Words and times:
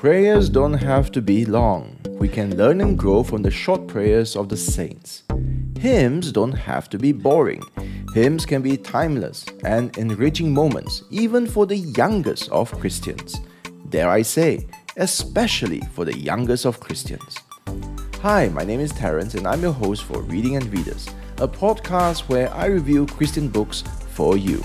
Prayers 0.00 0.50
don't 0.50 0.74
have 0.74 1.10
to 1.12 1.22
be 1.22 1.46
long. 1.46 1.98
We 2.10 2.28
can 2.28 2.54
learn 2.58 2.82
and 2.82 2.98
grow 2.98 3.22
from 3.22 3.42
the 3.42 3.50
short 3.50 3.86
prayers 3.86 4.36
of 4.36 4.50
the 4.50 4.56
saints. 4.56 5.22
Hymns 5.78 6.30
don't 6.32 6.52
have 6.52 6.90
to 6.90 6.98
be 6.98 7.12
boring. 7.12 7.62
Hymns 8.12 8.44
can 8.44 8.60
be 8.60 8.76
timeless 8.76 9.46
and 9.64 9.96
enriching 9.96 10.52
moments, 10.52 11.02
even 11.10 11.46
for 11.46 11.64
the 11.64 11.78
youngest 11.78 12.50
of 12.50 12.78
Christians. 12.78 13.40
Dare 13.88 14.10
I 14.10 14.20
say, 14.20 14.66
especially 14.98 15.80
for 15.94 16.04
the 16.04 16.16
youngest 16.16 16.66
of 16.66 16.78
Christians. 16.78 17.38
Hi, 18.20 18.48
my 18.48 18.64
name 18.64 18.80
is 18.80 18.92
Terence, 18.92 19.34
and 19.34 19.46
I'm 19.46 19.62
your 19.62 19.72
host 19.72 20.04
for 20.04 20.20
Reading 20.20 20.56
and 20.56 20.70
Readers, 20.70 21.08
a 21.38 21.48
podcast 21.48 22.28
where 22.28 22.52
I 22.52 22.66
review 22.66 23.06
Christian 23.06 23.48
books 23.48 23.82
for 24.10 24.36
you. 24.36 24.62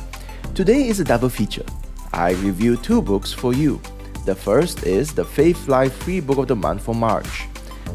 Today 0.53 0.89
is 0.89 0.99
a 0.99 1.05
double 1.05 1.29
feature. 1.29 1.65
I 2.11 2.31
review 2.31 2.75
two 2.75 3.01
books 3.01 3.31
for 3.31 3.53
you. 3.53 3.79
The 4.23 4.35
first 4.35 4.83
is 4.83 5.13
the 5.13 5.25
Faith 5.25 5.67
Life 5.67 5.93
Free 6.03 6.19
Book 6.19 6.37
of 6.37 6.47
the 6.47 6.55
Month 6.55 6.83
for 6.83 6.93
March 6.93 7.47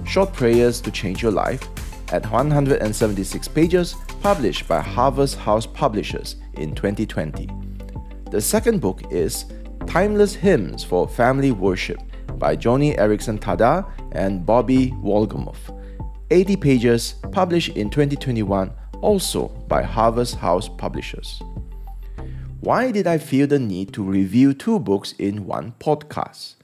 Short 0.04 0.32
Prayers 0.32 0.80
to 0.80 0.90
Change 0.90 1.22
Your 1.22 1.30
Life 1.30 1.68
at 2.12 2.24
176 2.24 3.46
pages, 3.46 3.94
published 4.22 4.66
by 4.66 4.80
Harvest 4.80 5.38
House 5.38 5.66
Publishers 5.66 6.34
in 6.54 6.74
2020. 6.74 7.48
The 8.32 8.40
second 8.40 8.80
book 8.80 9.02
is 9.08 9.44
Timeless 9.86 10.34
Hymns 10.34 10.82
for 10.82 11.06
Family 11.06 11.52
Worship 11.52 12.02
by 12.38 12.56
Joni 12.56 12.98
Eareckson 12.98 13.38
Tada 13.38 13.88
and 14.10 14.44
Bobbie 14.44 14.90
Wolgemuth. 15.00 15.72
80 16.32 16.56
pages, 16.56 17.14
published 17.30 17.76
in 17.76 17.88
2021, 17.88 18.72
also 19.00 19.46
by 19.68 19.80
Harvest 19.80 20.34
House 20.34 20.68
Publishers. 20.68 21.40
Why 22.60 22.90
did 22.90 23.06
I 23.06 23.18
feel 23.18 23.46
the 23.46 23.58
need 23.58 23.92
to 23.92 24.02
review 24.02 24.54
two 24.54 24.78
books 24.78 25.12
in 25.18 25.46
one 25.46 25.74
podcast? 25.78 26.54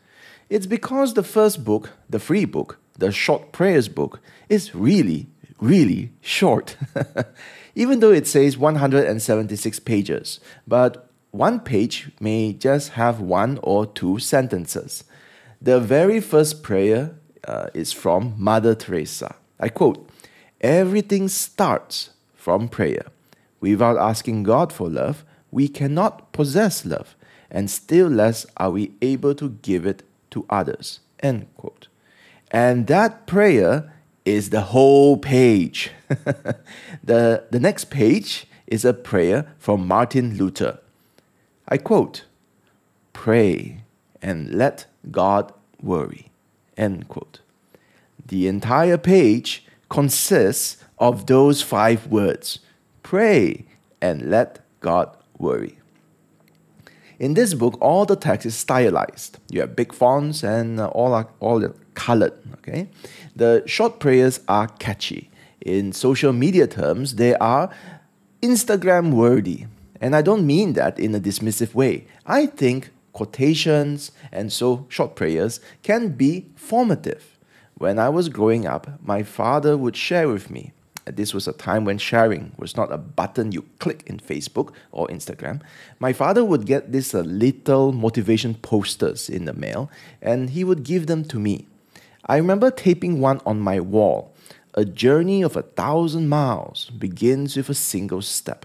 It's 0.49 0.67
because 0.67 1.15
the 1.15 1.23
first 1.23 1.65
book, 1.65 1.91
the 2.09 2.19
free 2.19 2.45
book, 2.45 2.79
the 2.99 3.13
short 3.13 3.53
prayers 3.53 3.89
book, 3.89 4.21
is 4.49 4.75
really, 4.75 5.29
really 5.61 6.13
short. 6.21 6.77
Even 7.75 8.01
though 8.01 8.11
it 8.11 8.27
says 8.27 8.59
176 8.59 9.81
pages, 9.81 10.41
but 10.67 11.09
one 11.31 11.61
page 11.61 12.11
may 12.21 12.53
just 12.53 12.91
have 12.91 13.21
one 13.21 13.59
or 13.63 13.87
two 13.87 14.19
sentences. 14.19 15.05
The 15.61 15.79
very 15.79 16.21
first 16.21 16.63
prayer 16.63 17.15
uh, 17.47 17.69
is 17.75 17.93
from 17.93 18.35
Mother 18.37 18.75
Teresa. 18.75 19.37
I 19.61 19.69
quote 19.69 20.09
Everything 20.61 21.29
starts 21.29 22.11
from 22.35 22.69
prayer. 22.69 23.07
Without 23.61 23.97
asking 23.97 24.43
God 24.43 24.73
for 24.73 24.89
love, 24.89 25.25
we 25.53 25.69
cannot 25.69 26.33
possess 26.33 26.85
love, 26.85 27.15
and 27.51 27.71
still 27.71 28.09
less 28.09 28.45
are 28.57 28.73
we 28.73 28.93
able 29.01 29.35
to 29.37 29.51
give 29.63 29.87
it 29.87 30.03
to 30.31 30.45
others. 30.51 30.99
End 31.21 31.47
quote. 31.57 31.87
And 32.51 32.89
that 32.89 33.27
prayer 33.27 33.93
is 34.25 34.51
the 34.51 34.63
whole 34.63 35.17
page. 35.17 35.93
the, 37.05 37.45
the 37.51 37.61
next 37.61 37.91
page 37.91 38.47
is 38.67 38.85
a 38.85 38.93
prayer 38.93 39.47
from 39.59 39.87
Martin 39.87 40.37
Luther. 40.37 40.81
I 41.69 41.79
quote, 41.79 42.25
Pray 43.13 43.83
and 44.21 44.55
let 44.55 44.87
God 45.11 45.53
worry. 45.81 46.31
End 46.77 47.09
quote. 47.09 47.41
The 48.27 48.49
entire 48.49 48.99
page 48.99 49.65
consists 49.89 50.83
of 50.99 51.27
those 51.27 51.61
five 51.61 52.07
words 52.07 52.61
pray 53.03 53.67
and 54.01 54.31
let 54.31 54.61
God 54.81 55.15
worry. 55.43 55.79
In 57.19 57.35
this 57.35 57.55
book, 57.55 57.77
all 57.81 58.05
the 58.05 58.17
text 58.17 58.47
is 58.47 58.57
stylized. 58.57 59.39
You 59.51 59.61
have 59.61 59.77
big 59.77 59.93
fonts 59.93 60.43
and 60.43 60.81
uh, 60.81 60.87
all 60.89 61.13
are 61.15 61.29
all 61.41 61.63
colored. 61.95 62.33
Okay, 62.59 62.89
the 63.37 63.63
short 63.67 64.01
prayers 64.01 64.41
are 64.49 64.69
catchy. 64.79 65.31
In 65.61 65.93
social 65.93 66.33
media 66.33 66.67
terms, 66.67 67.17
they 67.17 67.35
are 67.37 67.71
Instagram 68.43 69.13
worthy, 69.13 69.67
and 70.01 70.17
I 70.17 70.23
don't 70.23 70.47
mean 70.47 70.73
that 70.73 70.99
in 70.99 71.15
a 71.15 71.21
dismissive 71.21 71.75
way. 71.75 72.07
I 72.27 72.47
think 72.47 72.91
quotations 73.13 74.11
and 74.33 74.53
so 74.53 74.87
short 74.89 75.15
prayers 75.15 75.61
can 75.83 76.09
be 76.09 76.47
formative. 76.57 77.39
When 77.75 77.99
I 77.99 78.09
was 78.09 78.29
growing 78.29 78.67
up, 78.67 78.99
my 79.03 79.23
father 79.23 79.77
would 79.77 79.97
share 79.97 80.29
with 80.29 80.51
me 80.51 80.73
this 81.07 81.35
was 81.35 81.49
a 81.49 81.53
time 81.53 81.85
when 81.85 81.99
sharing 81.99 82.53
was 82.57 82.77
not 82.77 82.93
a 82.93 82.99
button 82.99 83.53
you 83.53 83.63
click 83.79 84.03
in 84.07 84.19
Facebook 84.19 84.73
or 84.93 85.09
Instagram. 85.09 85.61
My 85.99 86.13
father 86.13 86.45
would 86.45 86.67
get 86.67 86.93
these 86.93 87.15
uh, 87.15 87.21
little 87.21 87.93
motivation 87.93 88.55
posters 88.55 89.29
in 89.29 89.45
the 89.45 89.53
mail 89.53 89.91
and 90.21 90.51
he 90.51 90.65
would 90.65 90.85
give 90.85 91.07
them 91.07 91.25
to 91.25 91.39
me. 91.39 91.67
I 92.27 92.37
remember 92.37 92.71
taping 92.71 93.21
one 93.21 93.41
on 93.45 93.61
my 93.61 93.81
wall. 93.81 94.35
A 94.75 94.85
journey 94.85 95.43
of 95.43 95.57
a 95.57 95.63
thousand 95.63 96.29
miles 96.29 96.91
begins 96.91 97.57
with 97.57 97.69
a 97.69 97.75
single 97.75 98.23
step. 98.23 98.65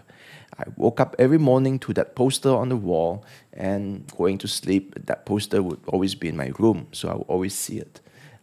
I 0.59 0.64
woke 0.76 1.00
up 1.00 1.16
every 1.20 1.38
morning 1.38 1.78
to 1.80 1.94
that 1.94 2.16
poster 2.16 2.50
on 2.50 2.70
the 2.70 2.78
wall 2.78 3.26
and 3.53 4.06
going 4.16 4.38
to 4.40 4.47
sleep, 4.47 4.96
that 5.06 5.26
poster 5.26 5.62
would 5.62 5.80
always 5.88 6.16
be 6.16 6.30
in 6.30 6.38
my 6.38 6.52
room, 6.58 6.88
so 6.92 7.09
I 7.09 7.16
would 7.16 7.28
always 7.28 7.53
see 7.53 7.78
it. 7.78 8.00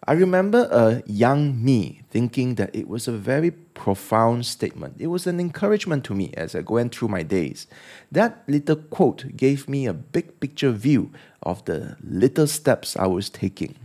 I 0.06 0.12
remember 0.12 0.68
a 0.70 1.02
young 1.10 1.64
me 1.64 2.02
thinking 2.10 2.56
that 2.56 2.76
it 2.76 2.88
was 2.88 3.08
a 3.08 3.12
very 3.12 3.50
profound 3.50 4.44
statement. 4.44 4.96
It 4.98 5.06
was 5.06 5.26
an 5.26 5.40
encouragement 5.40 6.04
to 6.04 6.14
me 6.14 6.30
as 6.36 6.54
I 6.54 6.60
went 6.60 6.94
through 6.94 7.08
my 7.08 7.22
days. 7.22 7.66
That 8.12 8.42
little 8.46 8.76
quote 8.76 9.34
gave 9.34 9.66
me 9.66 9.86
a 9.86 9.94
big 9.94 10.38
picture 10.40 10.72
view 10.72 11.10
of 11.42 11.64
the 11.64 11.96
little 12.02 12.46
steps 12.46 12.96
I 12.96 13.06
was 13.06 13.30
taking. 13.30 13.76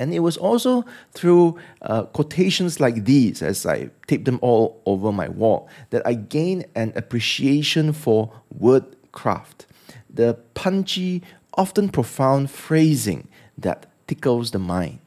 And 0.00 0.12
it 0.12 0.20
was 0.20 0.36
also 0.36 0.84
through 1.12 1.58
uh, 1.82 2.04
quotations 2.04 2.80
like 2.80 3.04
these, 3.04 3.42
as 3.42 3.66
I 3.66 3.90
taped 4.08 4.24
them 4.24 4.40
all 4.42 4.80
over 4.86 5.12
my 5.12 5.28
wall, 5.28 5.68
that 5.90 6.04
I 6.04 6.14
gained 6.14 6.64
an 6.74 6.92
appreciation 6.96 7.92
for 7.92 8.32
word 8.50 8.84
craft, 9.12 9.66
the 10.08 10.34
punchy, 10.54 11.22
often 11.54 11.90
profound 11.90 12.50
phrasing 12.50 13.28
that 13.58 13.86
tickles 14.10 14.50
the 14.50 14.58
mind. 14.58 14.98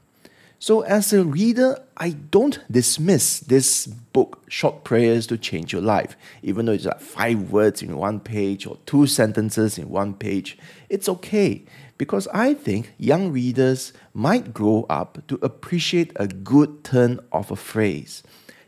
So, 0.60 0.80
as 0.80 1.12
a 1.12 1.26
reader, 1.26 1.78
I 1.98 2.12
don't 2.12 2.60
dismiss 2.72 3.42
this 3.42 3.86
book, 3.86 4.42
Short 4.48 4.86
Prayers 4.86 5.28
to 5.28 5.38
Change 5.38 5.74
Your 5.74 5.82
Life, 5.82 6.16
even 6.42 6.66
though 6.66 6.72
it's 6.72 6.86
like 6.86 7.02
five 7.02 7.52
words 7.52 7.82
in 7.82 7.98
one 7.98 8.22
page 8.22 8.66
or 8.66 8.78
two 8.86 9.06
sentences 9.06 9.78
in 9.78 9.90
one 9.90 10.14
page. 10.14 10.58
It's 10.88 11.10
okay 11.10 11.64
because 11.98 12.30
I 12.30 12.54
think 12.54 12.94
young 12.98 13.34
readers 13.34 13.92
might 14.14 14.54
grow 14.54 14.86
up 14.90 15.28
to 15.28 15.38
appreciate 15.42 16.14
a 16.16 16.28
good 16.28 16.86
turn 16.86 17.20
of 17.34 17.52
a 17.52 17.58
phrase. 17.58 18.24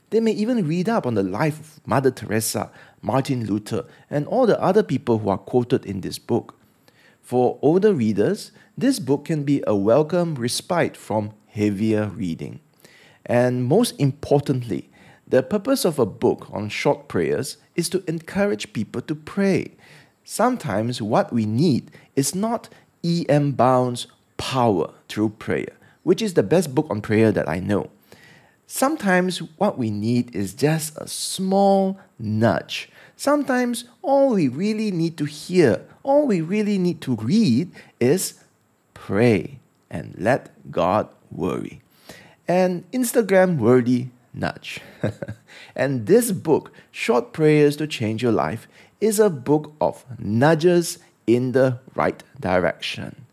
They 0.10 0.20
may 0.20 0.34
even 0.34 0.68
read 0.68 0.90
up 0.90 1.08
on 1.08 1.14
the 1.14 1.24
life 1.24 1.62
of 1.62 1.88
Mother 1.88 2.12
Teresa, 2.12 2.72
Martin 3.02 3.46
Luther, 3.46 3.86
and 4.10 4.28
all 4.28 4.46
the 4.46 4.62
other 4.62 4.84
people 4.84 5.20
who 5.20 5.30
are 5.30 5.38
quoted 5.38 5.86
in 5.86 6.02
this 6.02 6.20
book. 6.20 6.60
For 7.22 7.58
older 7.62 7.94
readers, 7.94 8.52
this 8.78 9.00
book 9.00 9.26
can 9.26 9.44
be 9.44 9.64
a 9.66 9.76
welcome 9.76 10.36
respite 10.36 10.98
from 10.98 11.32
heavier 11.48 12.08
reading. 12.08 12.60
And 13.26 13.64
most 13.64 13.98
importantly, 14.00 14.90
the 15.28 15.42
purpose 15.42 15.86
of 15.86 15.98
a 15.98 16.06
book 16.06 16.48
on 16.52 16.68
short 16.70 17.08
prayers 17.08 17.58
is 17.76 17.88
to 17.90 18.04
encourage 18.06 18.74
people 18.74 19.02
to 19.04 19.16
pray. 19.16 19.76
Sometimes 20.26 21.02
what 21.02 21.32
we 21.32 21.46
need 21.46 21.90
is 22.16 22.36
not 22.36 22.68
E.M. 23.02 23.54
Bounds' 23.54 24.08
Power 24.38 24.94
Through 25.08 25.30
Prayer, 25.30 25.78
which 26.04 26.22
is 26.22 26.34
the 26.34 26.44
best 26.44 26.76
book 26.76 26.88
on 26.90 27.02
prayer 27.02 27.32
that 27.32 27.48
I 27.48 27.60
know. 27.60 27.90
Sometimes 28.68 29.38
what 29.58 29.78
we 29.78 29.90
need 29.90 30.36
is 30.36 30.54
just 30.54 30.98
a 30.98 31.08
small 31.08 32.00
nudge. 32.20 32.90
Sometimes 33.16 33.86
all 34.02 34.32
we 34.32 34.50
really 34.50 34.92
need 34.92 35.18
to 35.18 35.26
hear, 35.26 35.86
all 36.04 36.28
we 36.28 36.42
really 36.42 36.78
need 36.78 37.00
to 37.02 37.16
read 37.16 37.72
is 38.00 38.42
pray 39.06 39.60
and 39.92 40.16
let 40.18 40.50
God 40.72 41.08
worry. 41.30 41.80
An 42.48 42.86
Instagram 42.92 43.60
worthy 43.60 44.08
nudge. 44.34 44.82
and 45.76 46.08
this 46.08 46.32
book, 46.32 46.72
Short 46.90 47.32
Prayers 47.32 47.76
to 47.78 47.86
Change 47.86 48.24
Your 48.24 48.32
Life, 48.32 48.68
is 49.00 49.20
a 49.20 49.30
book 49.30 49.74
of 49.80 50.04
nudges 50.18 50.98
in 51.28 51.52
the 51.52 51.78
right 51.94 52.24
direction. 52.40 53.28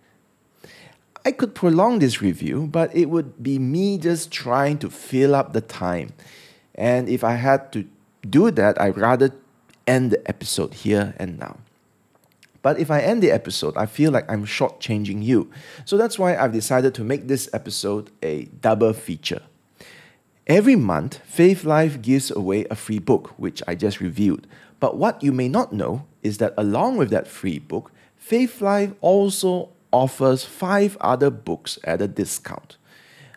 I 1.25 1.33
could 1.33 1.55
prolong 1.55 2.01
this 2.01 2.21
review, 2.21 2.69
but 2.71 2.95
it 2.95 3.09
would 3.09 3.43
be 3.43 3.59
me 3.59 3.97
just 3.97 4.31
trying 4.31 4.77
to 4.79 4.91
fill 4.91 5.35
up 5.35 5.55
the 5.55 5.63
time. 5.63 6.13
And 6.75 7.09
if 7.09 7.25
I 7.25 7.37
had 7.37 7.73
to 7.73 7.87
do 8.29 8.51
that, 8.51 8.79
I'd 8.79 8.99
rather 8.99 9.31
end 9.87 10.11
the 10.11 10.29
episode 10.29 10.75
here 10.75 11.15
and 11.17 11.39
now. 11.39 11.57
But 12.63 12.79
if 12.79 12.91
I 12.91 13.01
end 13.01 13.23
the 13.23 13.33
episode, 13.33 13.77
I 13.77 13.87
feel 13.87 14.13
like 14.13 14.31
I'm 14.31 14.47
shortchanging 14.47 15.23
you. 15.23 15.51
So 15.85 15.97
that's 15.97 16.19
why 16.19 16.37
I've 16.37 16.53
decided 16.53 16.95
to 16.95 17.05
make 17.05 17.27
this 17.27 17.51
episode 17.53 18.11
a 18.23 18.45
double 18.61 18.93
feature. 18.93 19.43
Every 20.47 20.77
month, 20.77 21.19
Faith 21.25 21.65
Life 21.65 22.01
gives 22.03 22.31
away 22.31 22.67
a 22.71 22.77
free 22.77 22.99
book, 22.99 23.35
which 23.37 23.63
I 23.67 23.75
just 23.75 24.01
reviewed. 24.01 24.47
But 24.81 24.97
what 24.97 25.23
you 25.23 25.33
may 25.33 25.49
not 25.49 25.73
know 25.73 26.07
is 26.23 26.39
that 26.39 26.55
along 26.57 26.97
with 26.97 27.11
that 27.11 27.29
free 27.29 27.59
book, 27.59 27.93
Faith 28.17 28.61
Life 28.61 28.93
also 29.01 29.71
offers 29.93 30.45
five 30.45 30.97
other 31.01 31.31
books 31.31 31.79
at 31.85 32.01
a 32.01 32.09
discount. 32.09 32.77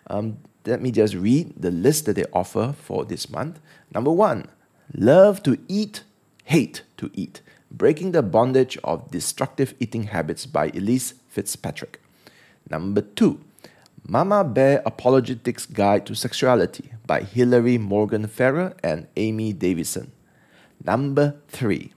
Um, 0.07 0.37
let 0.65 0.81
me 0.81 0.91
just 0.91 1.13
read 1.13 1.53
the 1.55 1.71
list 1.71 2.05
that 2.05 2.15
they 2.15 2.25
offer 2.33 2.73
for 2.77 3.05
this 3.05 3.29
month. 3.29 3.59
Number 3.93 4.11
one, 4.11 4.47
Love 4.93 5.43
to 5.43 5.57
Eat, 5.67 6.03
Hate 6.45 6.83
to 6.97 7.11
Eat 7.13 7.41
Breaking 7.71 8.11
the 8.11 8.21
Bondage 8.21 8.77
of 8.83 9.11
Destructive 9.11 9.73
Eating 9.79 10.03
Habits 10.03 10.45
by 10.45 10.69
Elyse 10.71 11.13
Fitzpatrick. 11.27 11.99
Number 12.69 13.01
two, 13.01 13.41
Mama 14.07 14.43
Bear 14.43 14.81
Apologetics 14.85 15.65
Guide 15.65 16.05
to 16.05 16.15
Sexuality 16.15 16.91
by 17.07 17.21
Hillary 17.21 17.77
Morgan 17.77 18.27
Ferrer 18.27 18.75
and 18.83 19.07
Amy 19.17 19.51
Davison. 19.51 20.11
Number 20.83 21.35
three, 21.47 21.91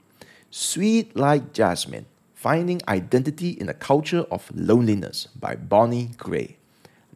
Sweet 0.49 1.15
Like 1.15 1.53
Jasmine 1.53 2.07
Finding 2.33 2.81
Identity 2.87 3.51
in 3.51 3.69
a 3.69 3.73
Culture 3.73 4.25
of 4.31 4.49
Loneliness 4.55 5.27
by 5.39 5.55
Bonnie 5.55 6.11
Gray. 6.17 6.57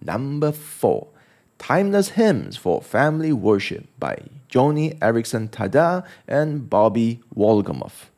Number 0.02 0.52
four, 0.52 1.08
Timeless 1.58 2.10
Hymns 2.10 2.58
for 2.58 2.82
Family 2.82 3.32
Worship 3.32 3.88
by 3.98 4.18
Joni 4.50 5.00
Eareckson 5.00 5.50
Tada 5.50 6.06
and 6.28 6.70
Bobbie 6.70 7.22
Wolgemuth. 7.36 8.10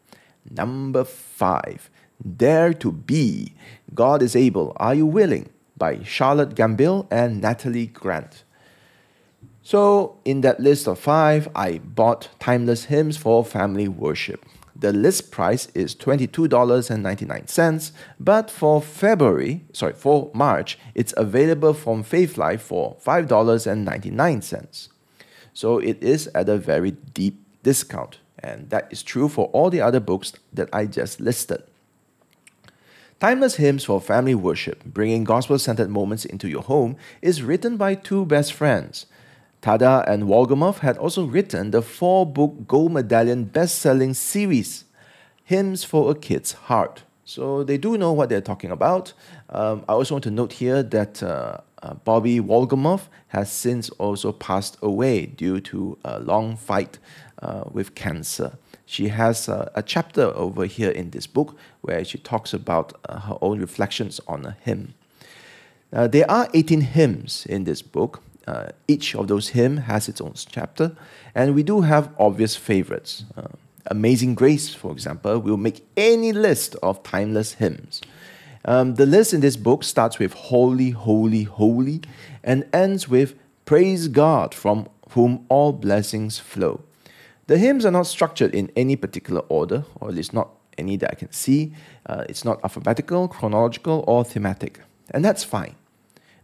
Number 0.49 1.03
five, 1.03 1.89
Dare 2.37 2.73
to 2.75 2.91
Be 2.91 3.53
God 3.93 4.21
is 4.21 4.35
Able, 4.35 4.73
Are 4.77 4.95
You 4.95 5.05
Willing? 5.05 5.49
by 5.77 6.01
Charlotte 6.03 6.55
Gambill 6.55 7.07
and 7.11 7.41
Natalie 7.41 7.87
Grant. 7.87 8.43
So, 9.61 10.17
in 10.23 10.41
that 10.41 10.59
list 10.59 10.87
of 10.87 10.99
five, 10.99 11.47
I 11.55 11.79
bought 11.79 12.29
Timeless 12.39 12.85
Hymns 12.85 13.17
for 13.17 13.43
Family 13.43 13.87
Worship. 13.87 14.45
The 14.75 14.91
list 14.93 15.31
price 15.31 15.67
is 15.73 15.95
$22.99, 15.95 17.91
but 18.19 18.51
for 18.51 18.81
February, 18.81 19.63
sorry, 19.71 19.93
for 19.93 20.29
March, 20.33 20.77
it's 20.93 21.13
available 21.15 21.73
from 21.73 22.03
Faithlife 22.03 22.59
for 22.59 22.97
$5.99. 23.03 24.89
So 25.53 25.79
it 25.79 26.03
is 26.03 26.27
at 26.35 26.49
a 26.49 26.57
very 26.57 26.91
deep 26.91 27.41
discount, 27.63 28.19
and 28.45 28.69
that 28.69 28.87
is 28.91 29.01
true 29.01 29.27
for 29.27 29.47
all 29.47 29.69
the 29.69 29.81
other 29.81 29.99
books 29.99 30.33
that 30.53 30.69
I 30.71 30.85
just 30.85 31.19
listed. 31.19 31.63
Timeless 33.19 33.55
Hymns 33.55 33.85
for 33.85 33.99
Family 33.99 34.35
Worship, 34.35 34.83
bringing 34.85 35.23
gospel 35.23 35.57
centered 35.57 35.89
moments 35.89 36.25
into 36.25 36.47
your 36.47 36.61
home, 36.61 36.95
is 37.21 37.41
written 37.41 37.75
by 37.75 37.95
two 37.95 38.25
best 38.25 38.53
friends. 38.53 39.07
Tada 39.61 40.03
and 40.07 40.23
Wolgemuth 40.23 40.79
had 40.79 40.97
also 40.97 41.25
written 41.25 41.71
the 41.71 41.81
four 41.81 42.25
book 42.25 42.67
gold 42.67 42.91
medallion 42.91 43.45
best 43.45 43.79
selling 43.79 44.13
series, 44.13 44.85
Hymns 45.43 45.83
for 45.83 46.11
a 46.11 46.15
Kid's 46.15 46.51
Heart. 46.53 47.03
So 47.23 47.63
they 47.63 47.79
do 47.79 47.97
know 47.97 48.13
what 48.13 48.29
they're 48.29 48.41
talking 48.41 48.69
about. 48.69 49.13
Um, 49.49 49.83
I 49.89 49.93
also 49.93 50.15
want 50.15 50.23
to 50.25 50.31
note 50.31 50.53
here 50.53 50.83
that 50.83 51.23
uh, 51.23 51.57
uh, 51.81 51.93
Bobbie 51.95 52.39
Wolgemuth 52.39 53.07
has 53.29 53.51
since 53.51 53.89
also 53.91 54.31
passed 54.31 54.77
away 54.81 55.25
due 55.25 55.59
to 55.61 55.97
a 56.03 56.19
long 56.19 56.55
fight 56.57 56.99
uh, 57.45 57.63
with 57.71 57.95
cancer. 57.95 58.57
She 58.85 59.09
has 59.09 59.47
uh, 59.47 59.69
a 59.75 59.83
chapter 59.83 60.23
over 60.35 60.65
here 60.65 60.89
in 60.89 61.11
this 61.11 61.27
book 61.27 61.55
where 61.81 62.03
she 62.03 62.17
talks 62.17 62.53
about 62.53 62.93
uh, 63.07 63.19
her 63.19 63.37
own 63.41 63.59
reflections 63.59 64.19
on 64.27 64.45
a 64.45 64.57
hymn. 64.61 64.93
Uh, 65.93 66.07
there 66.07 66.29
are 66.29 66.49
18 66.53 66.81
hymns 66.81 67.45
in 67.45 67.63
this 67.63 67.81
book. 67.81 68.21
Uh, 68.47 68.69
each 68.87 69.15
of 69.15 69.27
those 69.27 69.49
hymns 69.49 69.81
has 69.81 70.09
its 70.09 70.21
own 70.21 70.33
chapter, 70.35 70.95
and 71.33 71.55
we 71.55 71.63
do 71.63 71.81
have 71.81 72.09
obvious 72.19 72.55
favorites. 72.55 73.23
Uh, 73.37 73.47
Amazing 73.87 74.33
Grace, 74.33 74.73
for 74.73 74.91
example, 74.91 75.37
will 75.39 75.57
make 75.57 75.85
any 75.95 76.33
list 76.33 76.75
of 76.81 77.03
timeless 77.03 77.53
hymns. 77.53 78.01
Um, 78.65 78.95
the 78.95 79.05
list 79.05 79.31
in 79.31 79.41
this 79.41 79.57
book 79.57 79.83
starts 79.83 80.17
with 80.17 80.33
Holy, 80.33 80.89
Holy, 80.89 81.43
Holy, 81.43 82.01
and 82.43 82.67
ends 82.73 83.07
with 83.07 83.35
Praise 83.65 84.07
God, 84.07 84.55
from 84.55 84.89
whom 85.11 85.45
all 85.49 85.71
blessings 85.71 86.39
flow. 86.39 86.81
The 87.47 87.57
hymns 87.57 87.85
are 87.85 87.91
not 87.91 88.07
structured 88.07 88.55
in 88.55 88.71
any 88.75 88.95
particular 88.95 89.41
order, 89.49 89.85
or 89.99 90.09
at 90.09 90.15
least 90.15 90.33
not 90.33 90.49
any 90.77 90.97
that 90.97 91.11
I 91.11 91.15
can 91.15 91.31
see. 91.31 91.73
Uh, 92.05 92.25
it's 92.27 92.43
not 92.43 92.59
alphabetical, 92.63 93.27
chronological, 93.27 94.03
or 94.07 94.23
thematic. 94.23 94.81
And 95.11 95.23
that's 95.23 95.43
fine 95.43 95.75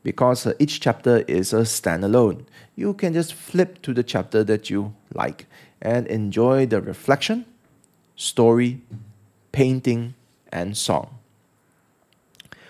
because 0.03 0.45
uh, 0.45 0.53
each 0.59 0.79
chapter 0.79 1.19
is 1.27 1.53
a 1.53 1.61
standalone. 1.61 2.45
You 2.75 2.93
can 2.93 3.13
just 3.13 3.33
flip 3.33 3.81
to 3.83 3.93
the 3.93 4.03
chapter 4.03 4.43
that 4.43 4.69
you 4.69 4.93
like 5.13 5.47
and 5.81 6.07
enjoy 6.07 6.65
the 6.65 6.81
reflection, 6.81 7.45
story, 8.15 8.81
painting, 9.51 10.13
and 10.51 10.77
song. 10.77 11.17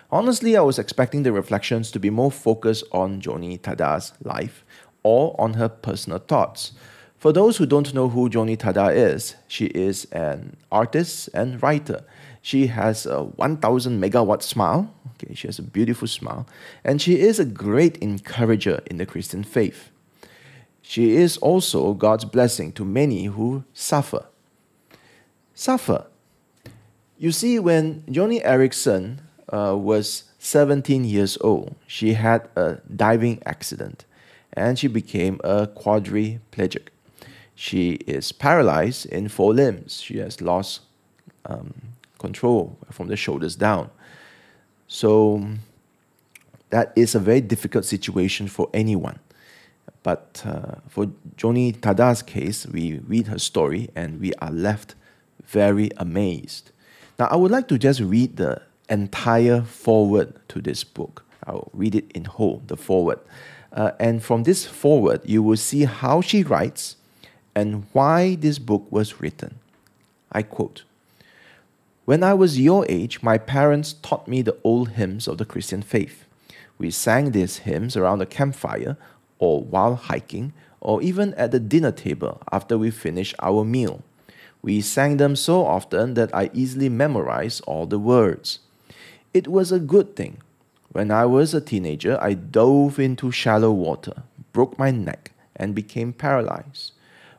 Honestly, 0.10 0.57
I 0.57 0.62
was 0.62 0.77
expecting 0.77 1.24
the 1.24 1.31
reflections 1.31 1.89
to 1.92 2.00
be 2.00 2.10
more 2.10 2.31
focused 2.31 2.84
on 2.92 3.22
Joni 3.22 3.62
Tada's 3.62 4.13
life 4.22 4.66
or 5.04 5.36
on 5.39 5.54
her 5.54 5.69
personal 5.69 6.19
thoughts. 6.19 6.74
For 7.21 7.31
those 7.31 7.57
who 7.57 7.68
don't 7.68 7.94
know 7.94 8.09
who 8.09 8.31
Joni 8.31 8.57
Tada 8.57 8.95
is, 8.95 9.35
she 9.47 9.65
is 9.65 10.06
an 10.06 10.57
artist 10.71 11.29
and 11.35 11.62
writer. 11.62 12.03
She 12.41 12.65
has 12.65 13.06
a 13.06 13.21
1000 13.21 14.01
megawatt 14.01 14.41
smile. 14.41 14.91
Okay, 15.12 15.35
she 15.35 15.47
has 15.47 15.59
a 15.59 15.62
beautiful 15.62 16.07
smile. 16.07 16.47
And 16.83 17.00
she 17.00 17.19
is 17.19 17.38
a 17.38 17.45
great 17.45 17.97
encourager 17.97 18.81
in 18.88 18.97
the 18.97 19.06
Christian 19.06 19.44
faith. 19.44 19.91
She 20.81 21.15
is 21.15 21.38
also 21.38 21.94
God's 21.94 22.25
blessing 22.25 22.71
to 22.71 22.83
many 22.83 23.25
who 23.25 23.65
suffer. 23.71 24.25
Suffer. 25.53 26.07
You 27.19 27.31
see, 27.31 27.59
when 27.59 28.01
Joni 28.09 28.44
Eareckson 28.44 29.19
uh, 29.53 29.77
was 29.77 30.24
17 30.39 31.03
years 31.03 31.38
old, 31.41 31.75
she 31.85 32.13
had 32.13 32.50
a 32.56 32.79
diving 32.95 33.44
accident 33.45 34.06
and 34.53 34.79
she 34.79 34.88
became 34.88 35.39
a 35.44 35.67
quadriplegic. 35.67 36.88
She 37.62 37.92
is 38.08 38.31
paralyzed 38.31 39.06
in 39.06 39.28
four 39.28 39.54
limbs. 39.54 40.02
She 40.02 40.18
has 40.18 40.42
lost 40.42 40.80
um, 41.46 41.75
control 42.18 42.75
from 42.90 43.08
the 43.08 43.16
shoulders 43.16 43.56
down. 43.56 43.92
So 44.88 45.46
that 46.72 46.92
is 46.96 47.13
a 47.13 47.19
very 47.19 47.40
difficult 47.40 47.86
situation 47.86 48.48
for 48.48 48.68
anyone. 48.74 49.19
But 50.02 50.42
uh, 50.44 50.78
for 50.90 51.12
Joni 51.38 51.80
Tada's 51.80 52.24
case, 52.24 52.66
we 52.66 52.98
read 52.98 53.28
her 53.28 53.38
story 53.38 53.90
and 53.96 54.19
we 54.19 54.34
are 54.42 54.52
left 54.52 54.96
very 55.46 55.92
amazed. 55.98 56.72
Now, 57.19 57.28
I 57.28 57.36
would 57.36 57.52
like 57.52 57.68
to 57.68 57.78
just 57.78 58.00
read 58.00 58.38
the 58.38 58.63
entire 58.90 59.62
foreword 59.62 60.34
to 60.48 60.62
this 60.62 60.84
book. 60.84 61.24
I'll 61.46 61.70
read 61.74 61.94
it 61.94 62.12
in 62.15 62.25
whole, 62.25 62.63
the 62.65 62.75
foreword. 62.75 63.20
Uh, 63.72 63.91
and 64.00 64.24
from 64.24 64.46
this 64.46 64.65
foreword, 64.65 65.22
you 65.25 65.44
will 65.44 65.58
see 65.58 65.86
how 65.86 66.22
she 66.22 66.41
writes 66.41 66.96
and 67.55 67.86
why 67.93 68.36
this 68.36 68.60
book 68.60 68.86
was 68.89 69.20
written. 69.20 69.60
I 70.31 70.43
quote 70.43 70.84
When 72.05 72.24
I 72.24 72.34
was 72.34 72.60
your 72.60 72.86
age, 72.89 73.22
my 73.22 73.38
parents 73.38 73.93
taught 73.93 74.27
me 74.27 74.41
the 74.41 74.58
old 74.63 74.89
hymns 74.89 75.27
of 75.27 75.38
the 75.38 75.46
Christian 75.46 75.81
faith. 75.81 76.25
We 76.77 76.91
sang 76.91 77.31
these 77.31 77.58
hymns 77.58 77.96
around 77.96 78.20
the 78.20 78.25
campfire, 78.25 78.98
or 79.39 79.62
while 79.62 79.96
hiking, 79.96 80.53
or 80.79 81.01
even 81.01 81.34
at 81.36 81.51
the 81.51 81.60
dinner 81.60 81.91
table 81.91 82.41
after 82.51 82.77
we 82.77 82.91
finished 82.91 83.36
our 83.39 83.63
meal. 83.63 84.03
We 84.62 84.81
sang 84.81 85.17
them 85.17 85.36
so 85.36 85.65
often 85.65 86.13
that 86.15 86.34
I 86.34 86.50
easily 86.53 86.89
memorized 86.89 87.63
all 87.65 87.86
the 87.86 88.00
words. 88.00 88.60
It 89.34 89.48
was 89.48 89.72
a 89.72 89.79
good 89.79 90.15
thing. 90.15 90.38
When 90.91 91.10
I 91.10 91.25
was 91.25 91.53
a 91.53 91.62
teenager, 91.62 92.17
I 92.22 92.34
dove 92.34 93.00
into 93.00 93.31
shallow 93.31 93.72
water, 93.72 94.24
broke 94.53 94.77
my 94.77 94.91
neck, 94.91 95.31
and 95.55 95.74
became 95.74 96.13
paralyzed. 96.13 96.91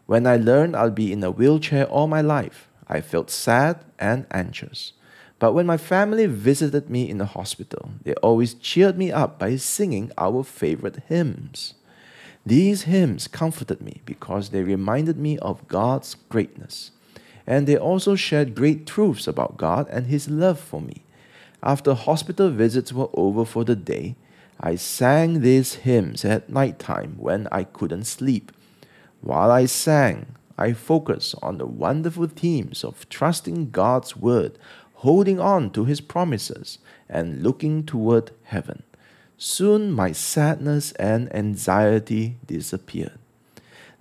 When 0.06 0.26
I 0.26 0.36
learned 0.36 0.76
I'd 0.76 0.94
be 0.94 1.12
in 1.12 1.22
a 1.22 1.30
wheelchair 1.30 1.86
all 1.86 2.06
my 2.06 2.20
life, 2.20 2.68
I 2.88 3.00
felt 3.00 3.30
sad 3.30 3.84
and 3.98 4.26
anxious. 4.30 4.92
But 5.38 5.54
when 5.54 5.66
my 5.66 5.76
family 5.76 6.26
visited 6.26 6.90
me 6.90 7.08
in 7.08 7.18
the 7.18 7.26
hospital, 7.26 7.90
they 8.02 8.14
always 8.14 8.54
cheered 8.54 8.98
me 8.98 9.10
up 9.10 9.38
by 9.38 9.56
singing 9.56 10.12
our 10.18 10.44
favorite 10.44 11.02
hymns. 11.08 11.74
These 12.44 12.82
hymns 12.82 13.28
comforted 13.28 13.80
me 13.80 14.02
because 14.04 14.50
they 14.50 14.62
reminded 14.62 15.16
me 15.16 15.38
of 15.38 15.66
God's 15.68 16.16
greatness. 16.28 16.90
And 17.46 17.66
they 17.66 17.76
also 17.76 18.14
shared 18.14 18.54
great 18.54 18.86
truths 18.86 19.26
about 19.26 19.56
God 19.56 19.88
and 19.90 20.06
His 20.06 20.28
love 20.28 20.58
for 20.58 20.80
me. 20.80 21.04
After 21.62 21.94
hospital 21.94 22.50
visits 22.50 22.92
were 22.92 23.10
over 23.14 23.44
for 23.44 23.64
the 23.64 23.76
day, 23.76 24.16
I 24.60 24.76
sang 24.76 25.40
these 25.40 25.74
hymns 25.74 26.24
at 26.24 26.50
night 26.50 26.78
time 26.78 27.16
when 27.18 27.48
I 27.50 27.64
couldn't 27.64 28.04
sleep 28.04 28.52
while 29.22 29.50
I 29.50 29.66
sang, 29.66 30.34
I 30.58 30.72
focused 30.72 31.34
on 31.40 31.58
the 31.58 31.66
wonderful 31.66 32.26
themes 32.26 32.84
of 32.84 33.08
trusting 33.08 33.70
God's 33.70 34.16
word, 34.16 34.58
holding 34.94 35.40
on 35.40 35.70
to 35.70 35.84
his 35.84 36.00
promises, 36.00 36.78
and 37.08 37.42
looking 37.42 37.84
toward 37.84 38.32
heaven. 38.44 38.82
Soon 39.38 39.92
my 39.92 40.12
sadness 40.12 40.92
and 40.92 41.34
anxiety 41.34 42.36
disappeared. 42.46 43.18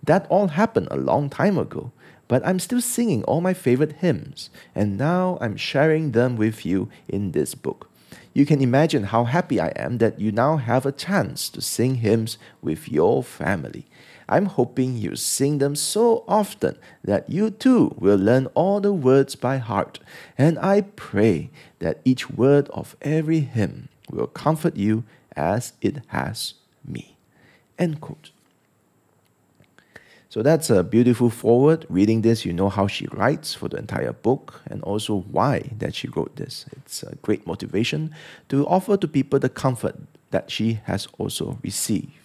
That 0.03 0.25
all 0.29 0.49
happened 0.49 0.87
a 0.89 0.97
long 0.97 1.29
time 1.29 1.57
ago, 1.57 1.91
but 2.27 2.45
I'm 2.45 2.59
still 2.59 2.81
singing 2.81 3.23
all 3.25 3.41
my 3.41 3.53
favorite 3.53 3.93
hymns, 3.93 4.49
and 4.73 4.97
now 4.97 5.37
I'm 5.39 5.57
sharing 5.57 6.11
them 6.11 6.35
with 6.35 6.65
you 6.65 6.89
in 7.07 7.31
this 7.31 7.53
book. 7.53 7.89
You 8.33 8.45
can 8.45 8.61
imagine 8.61 9.03
how 9.03 9.25
happy 9.25 9.59
I 9.59 9.69
am 9.75 9.97
that 9.97 10.19
you 10.19 10.31
now 10.31 10.57
have 10.57 10.85
a 10.85 10.91
chance 10.91 11.49
to 11.49 11.61
sing 11.61 11.95
hymns 11.95 12.37
with 12.61 12.89
your 12.89 13.21
family. 13.23 13.85
I'm 14.31 14.45
hoping 14.45 14.97
you 14.97 15.17
sing 15.17 15.57
them 15.57 15.75
so 15.75 16.23
often 16.25 16.77
that 17.03 17.29
you 17.29 17.49
too 17.49 17.93
will 17.97 18.17
learn 18.17 18.45
all 18.55 18.79
the 18.79 18.93
words 18.93 19.35
by 19.35 19.57
heart. 19.57 19.99
And 20.37 20.57
I 20.57 20.81
pray 20.81 21.49
that 21.79 21.99
each 22.05 22.29
word 22.29 22.69
of 22.69 22.95
every 23.01 23.41
hymn 23.41 23.89
will 24.09 24.27
comfort 24.27 24.77
you 24.77 25.03
as 25.35 25.73
it 25.81 25.97
has 26.07 26.53
me. 26.85 27.17
End 27.77 27.99
quote. 27.99 28.31
So 30.29 30.41
that's 30.41 30.69
a 30.69 30.81
beautiful 30.81 31.29
forward. 31.29 31.85
Reading 31.89 32.21
this, 32.21 32.45
you 32.45 32.53
know 32.53 32.69
how 32.69 32.87
she 32.87 33.07
writes 33.07 33.53
for 33.53 33.67
the 33.67 33.75
entire 33.75 34.13
book 34.13 34.61
and 34.65 34.81
also 34.83 35.25
why 35.29 35.71
that 35.77 35.93
she 35.93 36.07
wrote 36.07 36.37
this. 36.37 36.65
It's 36.71 37.03
a 37.03 37.15
great 37.15 37.45
motivation 37.45 38.15
to 38.47 38.65
offer 38.65 38.95
to 38.95 39.09
people 39.09 39.39
the 39.39 39.49
comfort 39.49 39.97
that 40.29 40.49
she 40.49 40.79
has 40.85 41.09
also 41.17 41.59
received. 41.61 42.20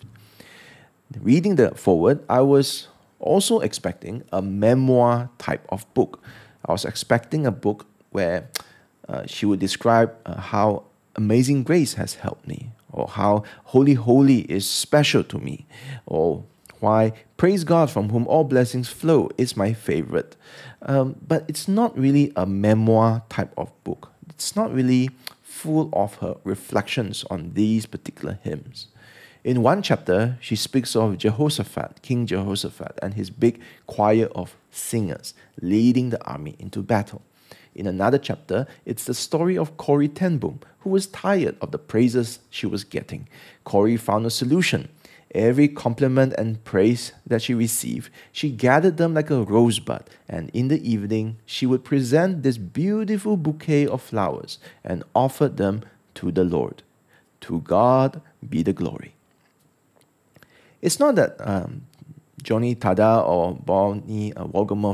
Reading 1.21 1.57
the 1.57 1.71
foreword, 1.75 2.25
I 2.29 2.41
was 2.41 2.89
also 3.21 3.61
expecting 3.61 4.25
a 4.33 4.43
memoir 4.43 5.31
type 5.39 5.65
of 5.69 5.93
book. 5.95 6.23
I 6.65 6.73
was 6.73 6.85
expecting 6.85 7.47
a 7.47 7.53
book 7.53 7.87
where 8.11 8.49
uh, 9.09 9.27
she 9.27 9.47
would 9.47 9.61
describe 9.61 10.15
uh, 10.27 10.41
how 10.41 10.85
Amazing 11.15 11.63
Grace 11.63 11.95
has 11.95 12.15
helped 12.15 12.47
me, 12.47 12.73
or 12.93 13.09
how 13.09 13.45
Holy 13.65 13.95
Holy 13.95 14.41
is 14.51 14.69
special 14.69 15.23
to 15.25 15.39
me, 15.39 15.67
or 16.07 16.45
why 16.81 17.13
Praise 17.37 17.65
God 17.65 17.91
from 17.91 18.09
whom 18.09 18.27
all 18.29 18.45
blessings 18.45 18.89
flow 18.89 19.29
is 19.37 19.57
my 19.57 19.75
favorite. 19.75 20.37
Um, 20.81 21.17
but 21.27 21.45
it's 21.49 21.69
not 21.69 21.97
really 21.99 22.33
a 22.35 22.47
memoir 22.47 23.23
type 23.29 23.53
of 23.59 23.73
book. 23.85 24.11
It's 24.31 24.57
not 24.57 24.73
really 24.73 25.11
full 25.43 25.91
of 25.93 26.17
her 26.17 26.37
reflections 26.45 27.25
on 27.31 27.53
these 27.53 27.85
particular 27.85 28.39
hymns. 28.43 28.89
In 29.47 29.63
one 29.63 29.81
chapter, 29.81 30.39
she 30.41 30.57
speaks 30.57 30.97
of 30.97 31.19
Jehoshaphat, 31.19 32.03
King 32.03 32.27
Jehoshaphat, 32.27 32.99
and 33.01 33.15
his 33.15 33.31
big 33.31 33.61
choir 33.87 34.27
of 34.35 34.57
singers 34.73 35.35
leading 35.63 36.11
the 36.11 36.21
army 36.27 36.57
into 36.59 36.83
battle. 36.83 37.23
In 37.73 37.87
another 37.87 38.19
chapter, 38.19 38.67
it's 38.85 39.05
the 39.05 39.15
story 39.15 39.57
of 39.57 39.77
Corrie 39.77 40.09
ten 40.09 40.39
Boom, 40.39 40.59
who 40.81 40.91
was 40.91 41.07
tired 41.07 41.55
of 41.61 41.71
the 41.71 41.79
praises 41.79 42.41
she 42.51 42.67
was 42.67 42.83
getting. 42.83 43.29
Corrie 43.63 43.97
found 43.97 44.27
a 44.27 44.31
solution 44.31 44.89
Every 45.33 45.69
compliment 45.69 46.33
and 46.37 46.65
praise 46.65 47.13
that 47.25 47.43
she 47.43 47.55
received, 47.55 48.11
she 48.33 48.51
gathered 48.51 48.97
them 48.97 49.15
like 49.15 49.31
a 49.31 49.45
rosebud, 49.45 50.11
and 50.29 50.51
in 50.55 50.67
the 50.67 50.83
evening 50.83 51.37
she 51.47 51.67
would 51.67 51.85
present 51.85 52.43
this 52.43 52.59
beautiful 52.59 53.37
bouquet 53.37 53.87
of 53.87 54.03
flowers 54.03 54.59
and 54.83 55.05
offered 55.15 55.57
them 55.57 55.83
to 56.15 56.33
the 56.33 56.43
Lord. 56.43 56.83
To 57.43 57.61
God 57.61 58.23
be 58.49 58.65
the 58.65 58.73
glory. 58.73 59.16
It's 60.83 61.01
not 61.01 61.15
that 61.17 61.37
um, 61.41 61.83
Joni 62.43 62.77
Tada 62.77 63.27
or 63.27 63.55
Bonnie 63.55 64.33
uh, 64.35 64.47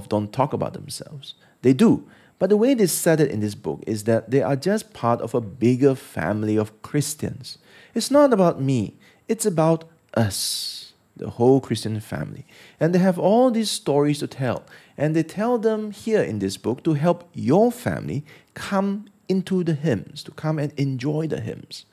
don't 0.08 0.32
talk 0.32 0.52
about 0.52 0.72
themselves. 0.72 1.34
They 1.62 1.72
do. 1.72 2.08
But 2.38 2.50
the 2.50 2.56
way 2.56 2.74
they 2.74 2.86
said 2.86 3.20
it 3.20 3.30
in 3.30 3.40
this 3.40 3.54
book 3.54 3.84
is 3.86 4.04
that 4.04 4.30
they 4.30 4.42
are 4.42 4.56
just 4.56 4.92
part 4.92 5.20
of 5.20 5.32
a 5.32 5.40
bigger 5.40 5.94
family 5.94 6.56
of 6.56 6.82
Christians. 6.82 7.58
It's 7.94 8.10
not 8.10 8.32
about 8.32 8.60
me, 8.60 8.96
it's 9.28 9.46
about 9.46 9.84
us, 10.14 10.92
the 11.16 11.30
whole 11.30 11.60
Christian 11.60 12.00
family. 12.00 12.44
And 12.80 12.92
they 12.92 12.98
have 12.98 13.18
all 13.18 13.50
these 13.50 13.70
stories 13.70 14.18
to 14.18 14.26
tell. 14.26 14.64
And 14.98 15.14
they 15.14 15.22
tell 15.22 15.56
them 15.56 15.92
here 15.92 16.22
in 16.22 16.40
this 16.40 16.56
book 16.56 16.82
to 16.82 16.94
help 16.94 17.28
your 17.32 17.70
family 17.70 18.24
come 18.54 19.06
into 19.28 19.62
the 19.62 19.74
hymns, 19.74 20.24
to 20.24 20.32
come 20.32 20.58
and 20.58 20.72
enjoy 20.72 21.28
the 21.28 21.40
hymns. 21.40 21.86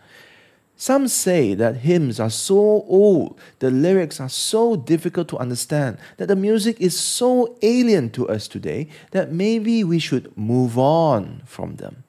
Some 0.82 1.10
say 1.10 1.56
that 1.56 1.76
hymns 1.80 2.22
are 2.22 2.30
so 2.30 2.56
old, 2.88 3.38
the 3.60 3.70
lyrics 3.70 4.22
are 4.22 4.30
so 4.30 4.78
difficult 4.78 5.28
to 5.28 5.38
understand, 5.38 5.98
that 6.16 6.30
the 6.30 6.38
music 6.38 6.80
is 6.80 6.98
so 6.98 7.58
alien 7.62 8.12
to 8.12 8.30
us 8.30 8.48
today 8.48 8.88
that 9.12 9.30
maybe 9.30 9.84
we 9.84 10.00
should 10.00 10.32
move 10.38 10.80
on 10.80 11.42
from 11.46 11.76
them. 11.76 12.06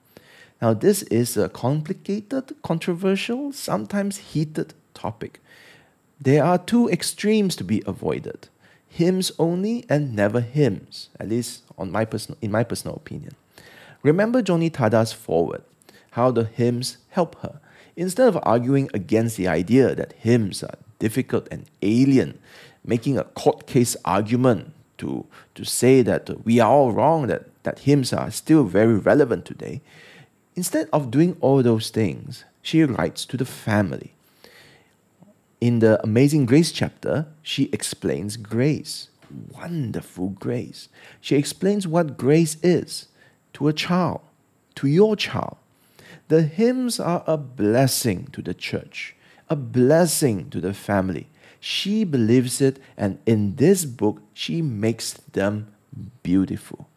Now, 0.61 0.73
this 0.73 1.03
is 1.03 1.35
a 1.35 1.49
complicated, 1.49 2.55
controversial, 2.63 3.51
sometimes 3.51 4.31
heated 4.31 4.73
topic. 4.93 5.41
There 6.21 6.41
are 6.41 6.57
two 6.57 6.87
extremes 6.87 7.57
to 7.57 7.65
be 7.65 7.83
avoided 7.85 8.47
hymns 8.87 9.33
only 9.37 9.85
and 9.89 10.15
never 10.15 10.39
hymns, 10.39 11.09
at 11.19 11.27
least 11.27 11.63
on 11.77 11.91
my 11.91 12.05
personal, 12.05 12.37
in 12.41 12.51
my 12.51 12.63
personal 12.63 12.95
opinion. 12.95 13.35
Remember 14.01 14.41
Joni 14.41 14.71
Tada's 14.71 15.11
foreword, 15.11 15.63
how 16.11 16.31
the 16.31 16.45
hymns 16.45 16.97
help 17.09 17.35
her. 17.41 17.59
Instead 17.95 18.27
of 18.27 18.39
arguing 18.43 18.89
against 18.93 19.37
the 19.37 19.47
idea 19.47 19.93
that 19.95 20.13
hymns 20.13 20.63
are 20.63 20.75
difficult 20.99 21.47
and 21.51 21.65
alien, 21.81 22.39
making 22.83 23.17
a 23.17 23.23
court 23.23 23.67
case 23.67 23.95
argument 24.05 24.73
to, 24.97 25.25
to 25.55 25.63
say 25.63 26.01
that 26.01 26.45
we 26.45 26.59
are 26.59 26.69
all 26.69 26.91
wrong, 26.91 27.27
that, 27.27 27.45
that 27.63 27.79
hymns 27.79 28.13
are 28.13 28.31
still 28.31 28.63
very 28.63 28.97
relevant 28.97 29.45
today, 29.45 29.81
instead 30.55 30.87
of 30.93 31.11
doing 31.11 31.35
all 31.41 31.61
those 31.63 31.89
things, 31.89 32.45
she 32.61 32.83
writes 32.83 33.25
to 33.25 33.37
the 33.37 33.45
family 33.45 34.13
in 35.61 35.77
the 35.77 36.03
Amazing 36.03 36.47
Grace 36.47 36.71
chapter, 36.71 37.27
she 37.43 37.69
explains 37.71 38.35
grace. 38.35 39.09
Wonderful 39.53 40.29
grace. 40.29 40.89
She 41.21 41.35
explains 41.35 41.87
what 41.87 42.17
grace 42.17 42.57
is 42.63 43.07
to 43.53 43.67
a 43.67 43.73
child, 43.73 44.21
to 44.75 44.87
your 44.87 45.15
child. 45.15 45.57
The 46.31 46.43
hymns 46.43 46.97
are 46.97 47.25
a 47.27 47.35
blessing 47.35 48.29
to 48.31 48.41
the 48.41 48.53
church, 48.53 49.17
a 49.49 49.57
blessing 49.57 50.49
to 50.51 50.61
the 50.61 50.73
family. 50.73 51.27
She 51.59 52.05
believes 52.05 52.61
it, 52.61 52.79
and 52.95 53.19
in 53.25 53.57
this 53.57 53.83
book, 53.83 54.21
she 54.33 54.61
makes 54.61 55.11
them 55.33 55.73
beautiful. 56.23 56.87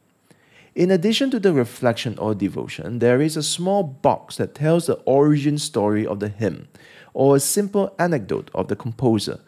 In 0.77 0.93
addition 0.93 1.33
to 1.33 1.41
the 1.41 1.53
reflection 1.53 2.17
or 2.17 2.37
devotion, 2.37 3.01
there 3.01 3.21
is 3.21 3.37
a 3.37 3.43
small 3.43 3.83
box 3.83 4.37
that 4.37 4.55
tells 4.55 4.87
the 4.87 5.01
origin 5.05 5.59
story 5.59 6.07
of 6.07 6.21
the 6.21 6.29
hymn 6.29 6.69
or 7.13 7.35
a 7.35 7.41
simple 7.41 7.93
anecdote 7.99 8.53
of 8.55 8.69
the 8.69 8.77
composer. 8.77 9.41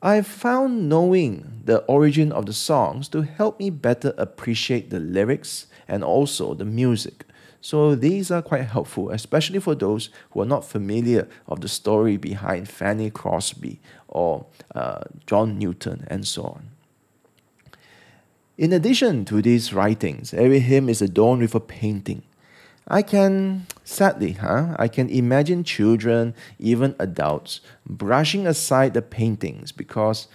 I 0.00 0.22
found 0.22 0.88
knowing 0.88 1.60
the 1.66 1.80
origin 1.80 2.32
of 2.32 2.46
the 2.46 2.54
songs 2.54 3.06
to 3.08 3.20
help 3.20 3.60
me 3.60 3.68
better 3.68 4.14
appreciate 4.16 4.88
the 4.88 5.00
lyrics 5.00 5.66
and 5.86 6.02
also 6.02 6.54
the 6.54 6.64
music. 6.64 7.26
So 7.60 7.94
these 7.94 8.30
are 8.30 8.42
quite 8.42 8.64
helpful, 8.64 9.10
especially 9.10 9.58
for 9.58 9.74
those 9.74 10.10
who 10.30 10.42
are 10.42 10.46
not 10.46 10.64
familiar 10.64 11.28
of 11.46 11.60
the 11.60 11.68
story 11.68 12.16
behind 12.16 12.68
Fanny 12.68 13.10
Crosby 13.10 13.80
or 14.08 14.46
uh, 14.74 15.00
John 15.26 15.58
Newton 15.58 16.06
and 16.08 16.26
so 16.26 16.42
on. 16.44 16.70
In 18.58 18.72
addition 18.72 19.24
to 19.26 19.42
these 19.42 19.74
writings, 19.74 20.32
every 20.32 20.60
hymn 20.60 20.88
is 20.88 21.02
adorned 21.02 21.42
with 21.42 21.54
a 21.54 21.60
painting. 21.60 22.22
I 22.88 23.02
can, 23.02 23.66
sadly, 23.84 24.32
huh, 24.32 24.76
I 24.78 24.88
can 24.88 25.10
imagine 25.10 25.64
children, 25.64 26.34
even 26.58 26.94
adults, 26.98 27.60
brushing 27.84 28.46
aside 28.46 28.94
the 28.94 29.02
paintings 29.02 29.72
because 29.72 30.28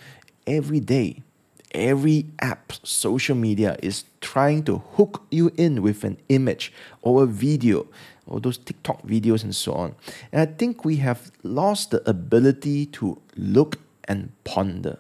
every 0.46 0.82
day, 0.82 1.24
every 1.72 2.25
app, 2.40 2.74
social 2.84 3.36
media 3.36 3.78
is 3.82 4.06
trying 4.20 4.63
to 4.63 4.80
hook 4.94 5.24
you 5.32 5.51
in 5.58 5.82
with 5.82 6.04
an 6.04 6.18
image 6.30 6.72
or 7.01 7.24
a 7.24 7.25
video 7.25 7.88
or 8.28 8.40
those 8.40 8.58
TikTok 8.58 9.01
videos 9.04 9.44
and 9.44 9.56
so 9.56 9.74
on. 9.74 9.96
And 10.32 10.42
I 10.42 10.46
think 10.46 10.86
we 10.86 10.98
have 10.98 11.32
lost 11.44 11.92
the 11.92 12.08
ability 12.10 12.86
to 12.88 13.20
look 13.36 13.78
and 14.06 14.32
ponder. 14.44 15.00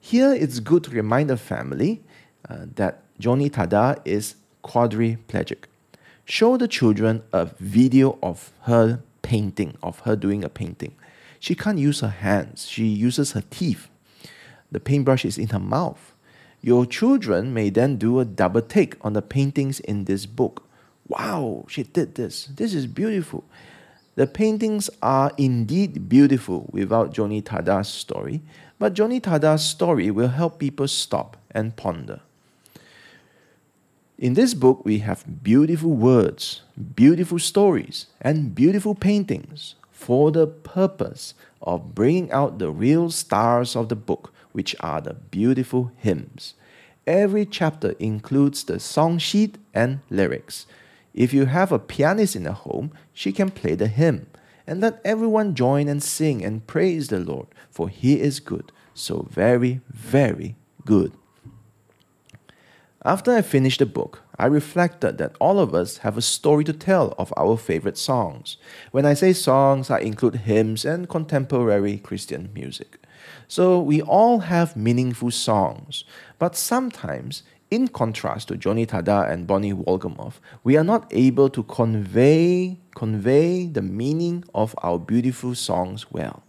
Here, 0.00 0.32
it's 0.32 0.60
good 0.60 0.84
to 0.84 0.90
remind 0.90 1.30
the 1.30 1.36
family 1.36 2.02
uh, 2.48 2.66
that 2.76 3.02
Joni 3.20 3.50
Tada 3.50 4.00
is 4.04 4.36
quadriplegic 4.62 5.64
show 6.26 6.56
the 6.56 6.68
children 6.68 7.22
a 7.32 7.46
video 7.60 8.18
of 8.22 8.52
her 8.62 9.00
painting, 9.22 9.76
of 9.82 10.00
her 10.00 10.16
doing 10.16 10.44
a 10.44 10.48
painting. 10.48 10.94
She 11.40 11.54
can't 11.54 11.78
use 11.78 12.00
her 12.00 12.08
hands, 12.08 12.68
she 12.68 12.86
uses 12.86 13.32
her 13.32 13.44
teeth. 13.48 13.88
The 14.70 14.80
paintbrush 14.80 15.24
is 15.24 15.38
in 15.38 15.48
her 15.48 15.58
mouth. 15.58 16.14
Your 16.60 16.86
children 16.86 17.54
may 17.54 17.70
then 17.70 17.96
do 17.96 18.18
a 18.18 18.24
double 18.24 18.62
take 18.62 18.96
on 19.02 19.12
the 19.12 19.22
paintings 19.22 19.80
in 19.80 20.04
this 20.04 20.26
book. 20.26 20.64
Wow, 21.08 21.66
she 21.68 21.84
did 21.84 22.16
this. 22.16 22.46
This 22.46 22.74
is 22.74 22.86
beautiful. 22.86 23.44
The 24.16 24.26
paintings 24.26 24.88
are 25.02 25.32
indeed 25.36 26.08
beautiful 26.08 26.68
without 26.72 27.12
Joni 27.12 27.44
Tada's 27.44 27.88
story, 27.88 28.40
but 28.78 28.94
Joni 28.94 29.22
Tada's 29.22 29.62
story 29.62 30.10
will 30.10 30.28
help 30.28 30.58
people 30.58 30.88
stop 30.88 31.36
and 31.50 31.76
ponder. 31.76 32.20
In 34.18 34.32
this 34.32 34.54
book, 34.54 34.82
we 34.84 35.00
have 35.00 35.42
beautiful 35.42 35.90
words, 35.90 36.62
beautiful 36.94 37.38
stories, 37.38 38.06
and 38.22 38.54
beautiful 38.54 38.94
paintings 38.94 39.74
for 39.90 40.30
the 40.30 40.46
purpose 40.46 41.34
of 41.60 41.94
bringing 41.94 42.32
out 42.32 42.58
the 42.58 42.70
real 42.70 43.10
stars 43.10 43.76
of 43.76 43.90
the 43.90 43.96
book, 43.96 44.32
which 44.56 44.74
are 44.80 45.02
the 45.02 45.12
beautiful 45.12 45.92
hymns. 45.98 46.54
Every 47.06 47.44
chapter 47.44 47.90
includes 47.98 48.64
the 48.64 48.80
song 48.80 49.18
sheet 49.18 49.58
and 49.74 50.00
lyrics. 50.08 50.64
If 51.12 51.34
you 51.34 51.44
have 51.44 51.72
a 51.72 51.78
pianist 51.78 52.34
in 52.34 52.44
the 52.44 52.54
home, 52.54 52.92
she 53.12 53.32
can 53.32 53.50
play 53.50 53.74
the 53.74 53.86
hymn. 53.86 54.28
And 54.66 54.80
let 54.80 55.02
everyone 55.04 55.54
join 55.54 55.88
and 55.88 56.02
sing 56.02 56.42
and 56.42 56.66
praise 56.66 57.08
the 57.08 57.20
Lord, 57.20 57.48
for 57.70 57.90
he 57.90 58.18
is 58.18 58.40
good, 58.40 58.72
so 58.94 59.28
very, 59.30 59.82
very 59.90 60.56
good. 60.86 61.12
After 63.04 63.32
I 63.32 63.42
finished 63.42 63.80
the 63.80 63.86
book, 63.86 64.22
I 64.38 64.46
reflected 64.46 65.18
that 65.18 65.36
all 65.38 65.58
of 65.60 65.74
us 65.74 65.98
have 65.98 66.16
a 66.16 66.22
story 66.22 66.64
to 66.64 66.72
tell 66.72 67.14
of 67.18 67.32
our 67.36 67.58
favorite 67.58 67.98
songs. 67.98 68.56
When 68.90 69.04
I 69.04 69.12
say 69.12 69.34
songs, 69.34 69.90
I 69.90 69.98
include 69.98 70.46
hymns 70.46 70.86
and 70.86 71.10
contemporary 71.10 71.98
Christian 71.98 72.48
music. 72.54 72.98
So 73.48 73.80
we 73.80 74.02
all 74.02 74.40
have 74.40 74.76
meaningful 74.76 75.30
songs, 75.30 76.04
but 76.38 76.56
sometimes, 76.56 77.42
in 77.70 77.88
contrast 77.88 78.48
to 78.48 78.54
Joni 78.54 78.86
Tada 78.86 79.30
and 79.30 79.46
Bonnie 79.46 79.72
Wolgemuth, 79.72 80.34
we 80.64 80.76
are 80.76 80.84
not 80.84 81.06
able 81.10 81.48
to 81.50 81.62
convey 81.64 82.78
convey 82.94 83.66
the 83.66 83.82
meaning 83.82 84.42
of 84.54 84.74
our 84.82 84.98
beautiful 84.98 85.54
songs 85.54 86.10
well. 86.10 86.42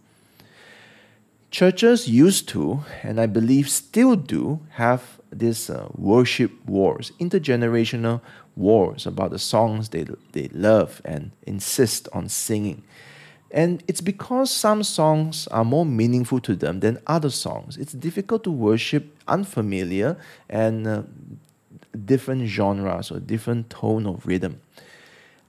Churches 1.50 2.08
used 2.08 2.48
to, 2.48 2.84
and 3.02 3.20
I 3.20 3.26
believe 3.26 3.68
still 3.68 4.16
do, 4.16 4.60
have 4.70 5.18
these 5.30 5.70
uh, 5.70 5.88
worship 5.94 6.52
wars, 6.66 7.12
intergenerational 7.20 8.20
wars 8.56 9.06
about 9.06 9.30
the 9.30 9.38
songs 9.38 9.90
they, 9.90 10.06
they 10.32 10.48
love 10.48 11.00
and 11.04 11.30
insist 11.46 12.08
on 12.12 12.28
singing. 12.28 12.82
And 13.50 13.82
it's 13.88 14.02
because 14.02 14.50
some 14.50 14.82
songs 14.82 15.46
are 15.48 15.64
more 15.64 15.86
meaningful 15.86 16.40
to 16.40 16.54
them 16.54 16.80
than 16.80 16.98
other 17.06 17.30
songs. 17.30 17.76
It's 17.78 17.94
difficult 17.94 18.44
to 18.44 18.50
worship 18.50 19.16
unfamiliar 19.26 20.18
and 20.50 20.86
uh, 20.86 21.02
different 22.04 22.46
genres 22.46 23.10
or 23.10 23.20
different 23.20 23.70
tone 23.70 24.06
of 24.06 24.26
rhythm. 24.26 24.60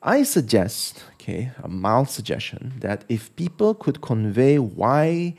I 0.02 0.24
suggest, 0.24 1.04
okay, 1.16 1.52
a 1.62 1.68
mild 1.68 2.10
suggestion, 2.10 2.74
that 2.80 3.04
if 3.10 3.36
people 3.36 3.74
could 3.74 4.00
convey 4.02 4.58
why 4.58 5.36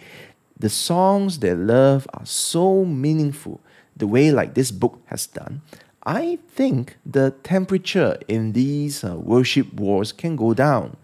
the 0.59 0.69
songs 0.69 1.38
they 1.38 1.55
love 1.55 2.07
are 2.12 2.26
so 2.26 2.85
meaningful, 2.85 3.61
the 3.97 4.07
way 4.07 4.31
like 4.31 4.52
this 4.52 4.71
book 4.71 5.00
has 5.07 5.26
done, 5.26 5.62
I 6.05 6.38
think 6.49 6.99
the 7.07 7.31
temperature 7.43 8.19
in 8.29 8.52
these 8.52 9.02
uh, 9.02 9.17
worship 9.17 9.73
wars 9.73 10.12
can 10.12 10.37
go 10.37 10.52
down. 10.52 10.97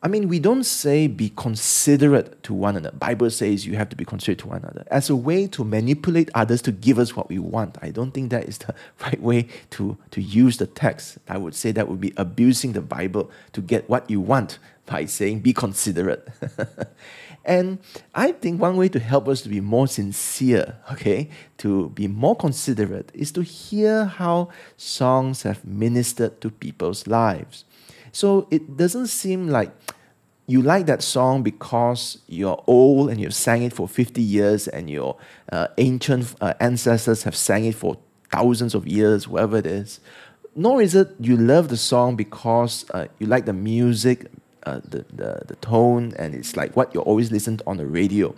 I 0.00 0.06
mean, 0.06 0.28
we 0.28 0.38
don't 0.38 0.62
say 0.62 1.08
be 1.08 1.30
considerate 1.30 2.40
to 2.44 2.54
one 2.54 2.76
another. 2.76 2.96
Bible 2.96 3.30
says 3.30 3.66
you 3.66 3.74
have 3.74 3.88
to 3.88 3.96
be 3.96 4.04
considerate 4.04 4.38
to 4.40 4.46
one 4.46 4.58
another 4.58 4.84
as 4.92 5.10
a 5.10 5.16
way 5.16 5.48
to 5.48 5.64
manipulate 5.64 6.30
others 6.34 6.62
to 6.62 6.72
give 6.72 7.00
us 7.00 7.16
what 7.16 7.28
we 7.28 7.40
want. 7.40 7.78
I 7.82 7.90
don't 7.90 8.12
think 8.12 8.30
that 8.30 8.44
is 8.44 8.58
the 8.58 8.76
right 9.02 9.20
way 9.20 9.48
to, 9.70 9.98
to 10.12 10.22
use 10.22 10.58
the 10.58 10.68
text. 10.68 11.18
I 11.28 11.36
would 11.36 11.54
say 11.54 11.72
that 11.72 11.88
would 11.88 12.00
be 12.00 12.12
abusing 12.16 12.74
the 12.74 12.80
Bible 12.80 13.28
to 13.54 13.60
get 13.60 13.88
what 13.88 14.08
you 14.08 14.20
want 14.20 14.60
by 14.86 15.04
saying 15.04 15.40
be 15.40 15.52
considerate. 15.52 16.28
and 17.44 17.78
I 18.14 18.32
think 18.32 18.60
one 18.60 18.76
way 18.76 18.88
to 18.90 19.00
help 19.00 19.26
us 19.26 19.42
to 19.42 19.48
be 19.48 19.60
more 19.60 19.88
sincere, 19.88 20.76
okay, 20.92 21.28
to 21.58 21.88
be 21.90 22.06
more 22.06 22.36
considerate, 22.36 23.10
is 23.14 23.32
to 23.32 23.42
hear 23.42 24.04
how 24.04 24.50
songs 24.76 25.42
have 25.42 25.64
ministered 25.64 26.40
to 26.40 26.50
people's 26.50 27.08
lives. 27.08 27.64
So 28.12 28.46
it 28.50 28.76
doesn't 28.76 29.08
seem 29.08 29.48
like 29.48 29.72
you 30.46 30.62
like 30.62 30.86
that 30.86 31.02
song 31.02 31.42
because 31.42 32.18
you're 32.26 32.62
old 32.66 33.10
and 33.10 33.20
you've 33.20 33.34
sang 33.34 33.62
it 33.62 33.72
for 33.72 33.86
50 33.86 34.22
years 34.22 34.66
and 34.66 34.88
your 34.88 35.16
uh, 35.52 35.68
ancient 35.76 36.34
uh, 36.40 36.54
ancestors 36.58 37.24
have 37.24 37.36
sang 37.36 37.66
it 37.66 37.74
for 37.74 37.98
thousands 38.32 38.74
of 38.74 38.86
years, 38.86 39.28
whatever 39.28 39.58
it 39.58 39.66
is. 39.66 40.00
Nor 40.56 40.80
is 40.80 40.94
it 40.94 41.14
you 41.20 41.36
love 41.36 41.68
the 41.68 41.76
song 41.76 42.16
because 42.16 42.86
uh, 42.92 43.08
you 43.18 43.26
like 43.26 43.44
the 43.44 43.52
music, 43.52 44.30
uh, 44.64 44.80
the, 44.84 45.04
the, 45.12 45.42
the 45.46 45.56
tone, 45.56 46.14
and 46.18 46.34
it's 46.34 46.56
like 46.56 46.74
what 46.74 46.94
you 46.94 47.00
always 47.02 47.30
listen 47.30 47.58
to 47.58 47.66
on 47.66 47.76
the 47.76 47.86
radio. 47.86 48.34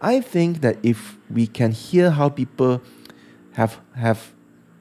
I 0.00 0.20
think 0.20 0.60
that 0.60 0.78
if 0.84 1.16
we 1.28 1.48
can 1.48 1.72
hear 1.72 2.10
how 2.12 2.28
people 2.28 2.80
have, 3.54 3.80
have, 3.96 4.32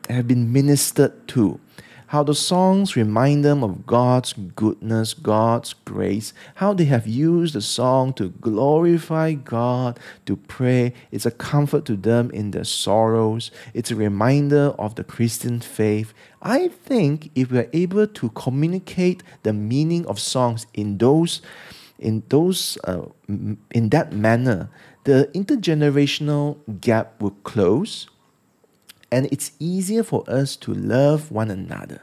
have 0.09 0.27
been 0.27 0.53
ministered 0.53 1.27
to, 1.29 1.59
how 2.07 2.23
the 2.23 2.35
songs 2.35 2.95
remind 2.95 3.43
them 3.43 3.63
of 3.63 3.85
God's 3.85 4.33
goodness, 4.33 5.13
God's 5.13 5.73
grace, 5.73 6.33
how 6.55 6.73
they 6.73 6.85
have 6.85 7.07
used 7.07 7.53
the 7.53 7.61
song 7.61 8.13
to 8.13 8.29
glorify 8.29 9.33
God, 9.33 9.99
to 10.25 10.37
pray. 10.37 10.93
It's 11.11 11.25
a 11.25 11.31
comfort 11.31 11.85
to 11.85 11.95
them 11.95 12.31
in 12.31 12.51
their 12.51 12.63
sorrows, 12.63 13.51
it's 13.73 13.91
a 13.91 13.95
reminder 13.95 14.73
of 14.79 14.95
the 14.95 15.03
Christian 15.03 15.59
faith. 15.59 16.13
I 16.41 16.69
think 16.69 17.29
if 17.35 17.51
we 17.51 17.59
are 17.59 17.69
able 17.73 18.07
to 18.07 18.29
communicate 18.29 19.23
the 19.43 19.53
meaning 19.53 20.05
of 20.05 20.19
songs 20.19 20.65
in 20.73 20.97
those 20.97 21.41
in 21.99 22.23
those 22.29 22.77
uh, 22.83 23.01
in 23.27 23.89
that 23.89 24.13
manner, 24.13 24.69
the 25.03 25.29
intergenerational 25.33 26.57
gap 26.79 27.21
will 27.21 27.35
close 27.43 28.07
and 29.11 29.27
it's 29.31 29.51
easier 29.59 30.03
for 30.03 30.23
us 30.29 30.55
to 30.57 30.73
love 30.73 31.31
one 31.31 31.49
another 31.49 32.01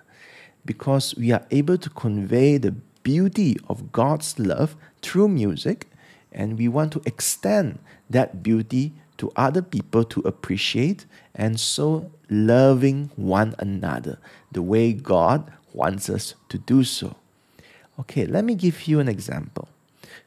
because 0.65 1.15
we 1.17 1.33
are 1.33 1.47
able 1.51 1.77
to 1.79 1.91
convey 1.91 2.57
the 2.57 2.73
beauty 3.03 3.57
of 3.69 3.93
God's 3.93 4.39
love 4.39 4.77
through 5.03 5.29
music, 5.29 5.89
and 6.33 6.59
we 6.59 6.69
want 6.69 6.93
to 6.93 7.03
extend 7.05 7.79
that 8.09 8.43
beauty 8.43 8.93
to 9.19 9.31
other 9.37 9.63
people 9.63 10.05
to 10.05 10.21
appreciate, 10.21 11.07
and 11.35 11.61
so 11.61 12.11
loving 12.31 13.11
one 13.17 13.55
another 13.59 14.19
the 14.51 14.63
way 14.63 14.93
God 14.93 15.53
wants 15.73 16.09
us 16.09 16.35
to 16.49 16.59
do 16.59 16.83
so. 16.83 17.17
Okay, 18.01 18.27
let 18.27 18.45
me 18.45 18.55
give 18.55 18.89
you 18.89 18.99
an 18.99 19.09
example. 19.09 19.69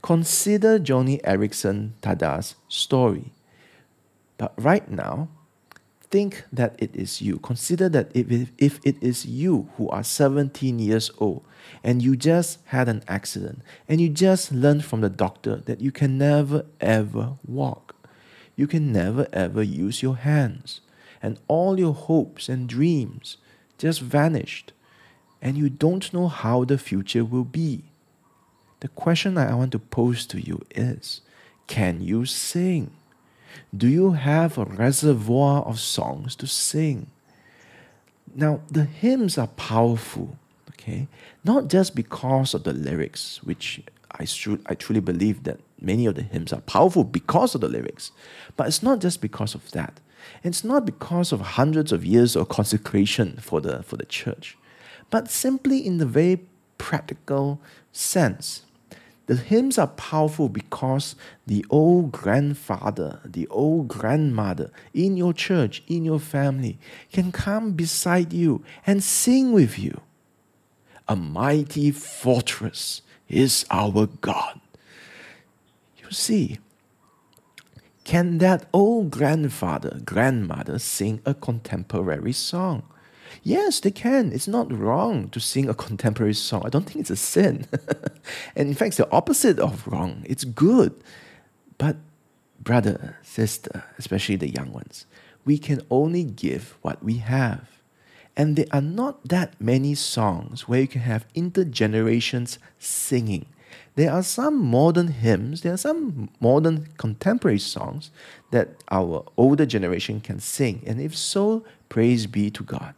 Consider 0.01 0.79
Joni 0.79 1.21
Eareckson 1.23 1.91
Tada's 2.01 2.55
story. 2.69 3.33
But 4.37 4.53
right 4.57 4.89
now, 4.89 5.27
think 6.09 6.45
that 6.51 6.75
it 6.77 6.95
is 6.95 7.21
you. 7.21 7.37
Consider 7.39 7.89
that 7.89 8.11
if, 8.13 8.49
if 8.57 8.79
it 8.83 8.95
is 9.01 9.25
you 9.25 9.69
who 9.77 9.89
are 9.89 10.03
17 10.03 10.79
years 10.79 11.11
old 11.17 11.43
and 11.83 12.01
you 12.01 12.15
just 12.15 12.59
had 12.65 12.87
an 12.87 13.03
accident 13.07 13.61
and 13.87 13.99
you 13.99 14.09
just 14.09 14.51
learned 14.51 14.85
from 14.85 15.01
the 15.01 15.09
doctor 15.09 15.57
that 15.65 15.81
you 15.81 15.91
can 15.91 16.17
never 16.17 16.65
ever 16.79 17.37
walk, 17.45 17.95
you 18.55 18.67
can 18.67 18.91
never 18.91 19.27
ever 19.31 19.61
use 19.61 20.01
your 20.01 20.15
hands, 20.15 20.81
and 21.21 21.39
all 21.47 21.79
your 21.79 21.93
hopes 21.93 22.49
and 22.49 22.67
dreams 22.67 23.37
just 23.77 24.01
vanished, 24.01 24.73
and 25.41 25.57
you 25.57 25.69
don't 25.69 26.11
know 26.13 26.27
how 26.27 26.63
the 26.63 26.77
future 26.77 27.23
will 27.23 27.43
be. 27.43 27.83
The 28.79 28.87
question 28.87 29.37
I 29.37 29.53
want 29.55 29.71
to 29.73 29.79
pose 29.79 30.25
to 30.27 30.41
you 30.41 30.61
is 30.71 31.21
can 31.67 32.01
you 32.01 32.25
sing? 32.25 32.91
Do 33.75 33.87
you 33.87 34.11
have 34.11 34.57
a 34.57 34.65
reservoir 34.65 35.63
of 35.63 35.79
songs 35.79 36.35
to 36.37 36.47
sing? 36.47 37.07
Now, 38.35 38.61
the 38.69 38.83
hymns 38.83 39.37
are 39.37 39.47
powerful, 39.47 40.37
okay? 40.69 41.07
Not 41.43 41.67
just 41.67 41.95
because 41.95 42.53
of 42.53 42.63
the 42.63 42.73
lyrics, 42.73 43.41
which 43.43 43.81
I, 44.11 44.25
should, 44.25 44.61
I 44.67 44.75
truly 44.75 45.01
believe 45.01 45.43
that 45.43 45.59
many 45.81 46.05
of 46.05 46.15
the 46.15 46.23
hymns 46.23 46.53
are 46.53 46.61
powerful 46.61 47.03
because 47.03 47.55
of 47.55 47.61
the 47.61 47.67
lyrics, 47.67 48.11
but 48.55 48.67
it's 48.67 48.83
not 48.83 48.99
just 48.99 49.21
because 49.21 49.55
of 49.55 49.71
that. 49.71 49.99
It's 50.43 50.63
not 50.63 50.85
because 50.85 51.31
of 51.31 51.41
hundreds 51.41 51.91
of 51.91 52.05
years 52.05 52.35
of 52.35 52.49
consecration 52.49 53.37
for 53.41 53.61
the, 53.61 53.83
for 53.83 53.95
the 53.97 54.05
church, 54.05 54.57
but 55.09 55.29
simply 55.29 55.85
in 55.85 55.97
the 55.97 56.05
very 56.05 56.41
practical 56.77 57.59
sense 57.91 58.63
the 59.27 59.35
hymns 59.35 59.77
are 59.77 59.87
powerful 59.87 60.49
because 60.49 61.15
the 61.45 61.65
old 61.69 62.11
grandfather, 62.11 63.19
the 63.25 63.45
old 63.47 63.89
grandmother 63.89 64.71
in 64.93 65.17
your 65.17 65.33
church, 65.33 65.83
in 65.87 66.05
your 66.05 66.19
family, 66.19 66.79
can 67.11 67.31
come 67.31 67.73
beside 67.73 68.33
you 68.33 68.63
and 68.85 69.03
sing 69.03 69.51
with 69.51 69.77
you. 69.77 70.01
A 71.09 71.15
mighty 71.15 71.91
fortress 71.91 73.01
is 73.27 73.65
our 73.69 74.07
God. 74.21 74.59
You 75.97 76.11
see, 76.11 76.59
can 78.05 78.37
that 78.37 78.65
old 78.71 79.11
grandfather, 79.11 79.99
grandmother 80.05 80.79
sing 80.79 81.21
a 81.25 81.33
contemporary 81.33 82.31
song? 82.31 82.83
Yes, 83.43 83.79
they 83.79 83.91
can. 83.91 84.31
It's 84.31 84.47
not 84.47 84.71
wrong 84.71 85.29
to 85.29 85.39
sing 85.39 85.69
a 85.69 85.73
contemporary 85.73 86.33
song. 86.33 86.63
I 86.65 86.69
don't 86.69 86.85
think 86.85 87.01
it's 87.01 87.09
a 87.09 87.15
sin. 87.15 87.65
and 88.55 88.67
in 88.67 88.73
fact, 88.73 88.89
it's 88.89 88.97
the 88.97 89.11
opposite 89.11 89.59
of 89.59 89.87
wrong. 89.87 90.23
It's 90.25 90.43
good. 90.43 90.93
But, 91.77 91.97
brother, 92.59 93.17
sister, 93.21 93.83
especially 93.97 94.35
the 94.35 94.49
young 94.49 94.73
ones, 94.73 95.05
we 95.45 95.57
can 95.57 95.81
only 95.89 96.23
give 96.23 96.77
what 96.81 97.03
we 97.03 97.17
have. 97.17 97.69
And 98.35 98.55
there 98.55 98.67
are 98.71 98.81
not 98.81 99.27
that 99.29 99.59
many 99.59 99.95
songs 99.95 100.67
where 100.67 100.81
you 100.81 100.87
can 100.87 101.01
have 101.01 101.25
intergenerations 101.33 102.59
singing. 102.77 103.47
There 103.95 104.11
are 104.11 104.21
some 104.21 104.63
modern 104.63 105.07
hymns, 105.07 105.61
there 105.61 105.73
are 105.73 105.77
some 105.77 106.29
modern 106.39 106.87
contemporary 106.97 107.57
songs 107.57 108.11
that 108.51 108.75
our 108.91 109.25
older 109.37 109.65
generation 109.65 110.21
can 110.21 110.39
sing. 110.39 110.83
And 110.85 111.01
if 111.01 111.17
so, 111.17 111.63
praise 111.89 112.27
be 112.27 112.51
to 112.51 112.63
God. 112.63 112.93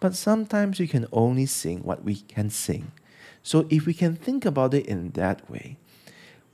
But 0.00 0.14
sometimes 0.14 0.80
we 0.80 0.88
can 0.88 1.06
only 1.12 1.46
sing 1.46 1.80
what 1.80 2.02
we 2.02 2.16
can 2.16 2.50
sing. 2.50 2.90
So 3.42 3.66
if 3.70 3.86
we 3.86 3.94
can 3.94 4.16
think 4.16 4.44
about 4.44 4.74
it 4.74 4.86
in 4.86 5.10
that 5.10 5.48
way, 5.50 5.76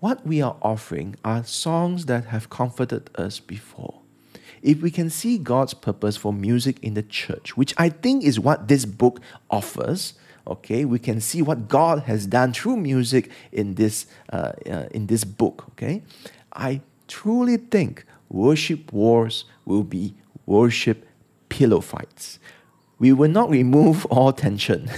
what 0.01 0.27
we 0.27 0.43
are 0.43 0.57
offering 0.61 1.17
are 1.25 1.45
songs 1.45 2.07
that 2.07 2.27
have 2.27 2.51
comforted 2.51 3.09
us 3.15 3.41
before. 3.41 4.01
If 4.63 4.83
we 4.83 4.91
can 4.91 5.11
see 5.11 5.39
God's 5.39 5.75
purpose 5.75 6.17
for 6.17 6.33
music 6.33 6.79
in 6.83 6.95
the 6.95 7.03
church, 7.03 7.57
which 7.57 7.73
I 7.77 7.89
think 7.89 8.25
is 8.25 8.39
what 8.39 8.69
this 8.69 8.85
book 8.85 9.21
offers, 9.51 10.15
okay, 10.47 10.85
we 10.85 10.99
can 10.99 11.21
see 11.21 11.41
what 11.41 11.69
God 11.69 12.01
has 12.03 12.27
done 12.27 12.53
through 12.53 12.77
music 12.77 13.31
in 13.53 13.75
this 13.75 14.07
uh, 14.33 14.53
uh, 14.69 14.87
in 14.91 15.07
this 15.07 15.25
book. 15.25 15.67
Okay, 15.71 16.03
I 16.53 16.81
truly 17.07 17.57
think 17.57 18.05
worship 18.29 18.93
wars 18.93 19.45
will 19.65 19.85
be 19.85 20.15
worship 20.47 21.07
pillow 21.49 21.81
fights 21.81 22.39
we 22.99 23.13
will 23.13 23.29
not 23.31 23.51
remove 23.51 24.07
all 24.07 24.33
tension, 24.33 24.91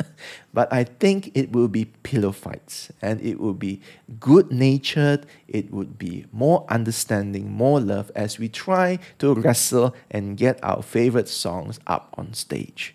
but 0.54 0.72
I 0.72 0.84
think 0.84 1.32
it 1.34 1.50
will 1.50 1.66
be 1.66 1.86
pillow 1.86 2.30
fights 2.30 2.92
and 3.02 3.20
it 3.20 3.40
will 3.40 3.54
be 3.54 3.80
good 4.20 4.52
natured, 4.52 5.26
it 5.48 5.72
would 5.72 5.98
be 5.98 6.26
more 6.32 6.64
understanding, 6.68 7.50
more 7.50 7.80
love 7.80 8.12
as 8.14 8.38
we 8.38 8.48
try 8.48 9.00
to 9.18 9.34
wrestle 9.34 9.96
and 10.10 10.36
get 10.36 10.62
our 10.62 10.82
favorite 10.82 11.28
songs 11.28 11.80
up 11.88 12.14
on 12.16 12.34
stage. 12.34 12.94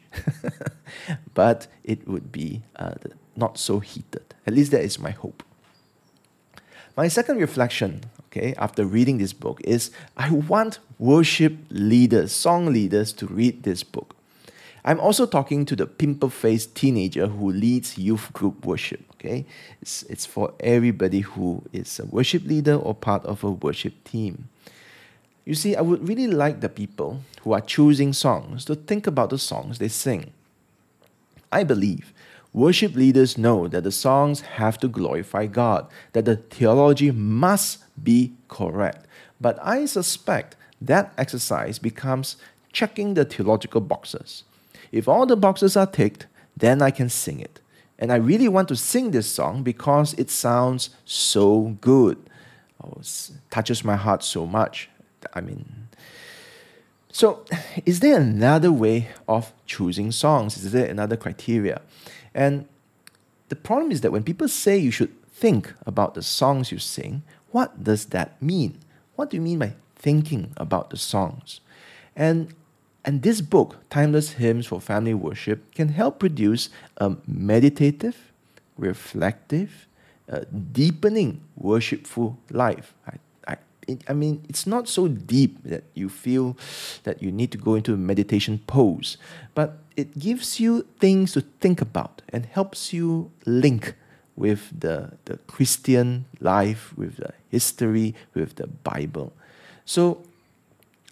but 1.34 1.68
it 1.84 2.08
would 2.08 2.32
be 2.32 2.62
uh, 2.78 2.96
not 3.36 3.58
so 3.58 3.80
heated. 3.80 4.34
At 4.48 4.54
least 4.54 4.72
that 4.72 4.84
is 4.84 5.00
my 5.00 5.12
hope. 5.12 5.44
My 6.96 7.10
second 7.10 7.40
reflection, 7.40 8.06
okay, 8.28 8.54
after 8.58 8.86
reading 8.86 9.18
this 9.18 9.34
book 9.34 9.60
is 9.66 9.92
I 10.16 10.30
want 10.32 10.80
worship 10.98 11.58
leaders, 11.70 12.32
song 12.32 12.68
leaders 12.68 13.12
to 13.14 13.28
read 13.28 13.64
this 13.64 13.84
book 13.84 14.15
I'm 14.88 15.00
also 15.00 15.26
talking 15.26 15.66
to 15.66 15.76
the 15.76 15.88
pimple 15.88 16.30
faced 16.30 16.76
teenager 16.76 17.26
who 17.26 17.52
leads 17.52 17.98
youth 17.98 18.32
group 18.34 18.64
worship. 18.64 19.02
Okay, 19.16 19.46
it's, 19.82 20.04
it's 20.04 20.28
for 20.28 20.54
everybody 20.60 21.22
who 21.22 21.64
is 21.74 22.00
a 22.00 22.06
worship 22.06 22.46
leader 22.46 22.76
or 22.76 22.94
part 22.94 23.26
of 23.26 23.44
a 23.44 23.50
worship 23.50 24.04
team. 24.04 24.48
You 25.44 25.56
see, 25.56 25.76
I 25.76 25.82
would 25.82 26.08
really 26.08 26.28
like 26.28 26.62
the 26.62 26.70
people 26.70 27.22
who 27.42 27.54
are 27.54 27.62
choosing 27.62 28.14
songs 28.14 28.64
to 28.66 28.76
think 28.76 29.08
about 29.08 29.32
the 29.32 29.40
songs 29.40 29.80
they 29.80 29.88
sing. 29.88 30.32
I 31.52 31.64
believe 31.64 32.14
worship 32.54 32.96
leaders 32.96 33.40
know 33.40 33.68
that 33.68 33.84
the 33.84 33.92
songs 33.92 34.42
have 34.42 34.78
to 34.80 34.88
glorify 34.88 35.48
God, 35.48 35.88
that 36.14 36.26
the 36.26 36.36
theology 36.36 37.10
must 37.10 37.84
be 38.04 38.34
correct. 38.50 39.08
But 39.42 39.58
I 39.64 39.86
suspect 39.86 40.56
that 40.80 41.12
exercise 41.18 41.80
becomes 41.80 42.38
checking 42.72 43.16
the 43.16 43.26
theological 43.26 43.82
boxes. 43.82 44.44
If 44.96 45.10
all 45.10 45.26
the 45.26 45.36
boxes 45.36 45.76
are 45.76 45.86
ticked, 45.86 46.26
then 46.56 46.82
I 46.82 46.90
can 46.90 47.10
sing 47.10 47.42
it. 47.42 47.60
And 48.00 48.14
I 48.14 48.16
really 48.16 48.48
want 48.48 48.70
to 48.70 48.78
sing 48.78 49.12
this 49.12 49.30
song 49.30 49.62
because 49.62 50.14
it 50.14 50.30
sounds 50.30 50.90
so 51.04 51.78
good. 51.82 52.18
Oh, 52.82 52.94
it 53.00 53.32
touches 53.52 53.84
my 53.84 53.98
heart 53.98 54.24
so 54.24 54.46
much. 54.46 54.90
I 55.34 55.42
mean, 55.42 55.90
so 57.12 57.44
is 57.86 58.00
there 58.00 58.18
another 58.22 58.72
way 58.72 59.10
of 59.28 59.52
choosing 59.66 60.14
songs? 60.14 60.56
Is 60.58 60.72
there 60.72 60.90
another 60.90 61.18
criteria? 61.18 61.82
And 62.34 62.66
the 63.50 63.56
problem 63.58 63.92
is 63.92 64.00
that 64.00 64.14
when 64.14 64.24
people 64.24 64.48
say 64.48 64.78
you 64.78 64.92
should 64.92 65.14
think 65.30 65.74
about 65.86 66.14
the 66.14 66.22
songs 66.22 66.72
you 66.72 66.80
sing, 66.80 67.24
what 67.52 67.84
does 67.84 68.06
that 68.08 68.42
mean? 68.42 68.80
What 69.18 69.30
do 69.30 69.36
you 69.36 69.42
mean 69.42 69.60
by 69.60 69.74
thinking 69.98 70.54
about 70.56 70.90
the 70.90 70.98
songs? 70.98 71.60
And 72.16 72.54
and 73.06 73.22
this 73.22 73.40
book, 73.40 73.78
Timeless 73.92 74.32
Hymns 74.32 74.66
for 74.66 74.82
Family 74.82 75.14
Worship, 75.14 75.74
can 75.76 75.90
help 75.90 76.20
produce 76.20 76.70
a 76.98 77.16
meditative, 77.28 78.32
reflective, 78.78 79.88
uh, 80.30 80.42
deepening 80.72 81.42
worshipful 81.56 82.40
life. 82.50 82.96
I, 83.08 83.14
I, 83.48 83.58
it, 83.88 84.02
I 84.10 84.14
mean, 84.14 84.44
it's 84.50 84.66
not 84.66 84.90
so 84.90 85.08
deep 85.08 85.64
that 85.66 85.84
you 85.94 86.10
feel 86.10 86.58
that 87.04 87.22
you 87.22 87.32
need 87.32 87.52
to 87.52 87.60
go 87.60 87.76
into 87.76 87.94
a 87.94 87.98
meditation 87.98 88.60
pose, 88.66 89.18
but 89.54 89.78
it 89.96 90.18
gives 90.18 90.60
you 90.60 90.88
things 91.00 91.34
to 91.34 91.42
think 91.42 91.82
about 91.82 92.24
and 92.30 92.48
helps 92.48 92.92
you 92.92 93.30
link 93.46 93.94
with 94.36 94.78
the, 94.78 95.12
the 95.26 95.38
Christian 95.46 96.26
life, 96.40 96.92
with 96.98 97.18
the 97.18 97.34
history, 97.50 98.16
with 98.34 98.56
the 98.56 98.66
Bible. 98.66 99.32
So 99.86 100.24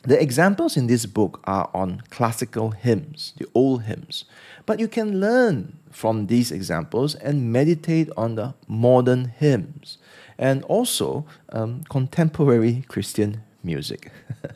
the 0.04 0.22
examples 0.22 0.76
in 0.76 0.88
this 0.88 1.06
book 1.06 1.40
are 1.46 1.70
on 1.74 2.04
classical 2.10 2.72
hymns, 2.72 3.34
the 3.38 3.48
old 3.54 3.84
hymns, 3.84 4.26
but 4.66 4.80
you 4.80 4.88
can 4.88 5.20
learn 5.20 5.78
from 5.90 6.28
these 6.28 6.52
examples 6.52 7.16
and 7.16 7.52
meditate 7.54 8.10
on 8.18 8.36
the 8.36 8.54
modern 8.68 9.26
hymns 9.26 9.98
and 10.38 10.64
also 10.64 11.26
um, 11.54 11.84
contemporary 11.90 12.84
Christian 12.90 13.44
music. 13.64 14.12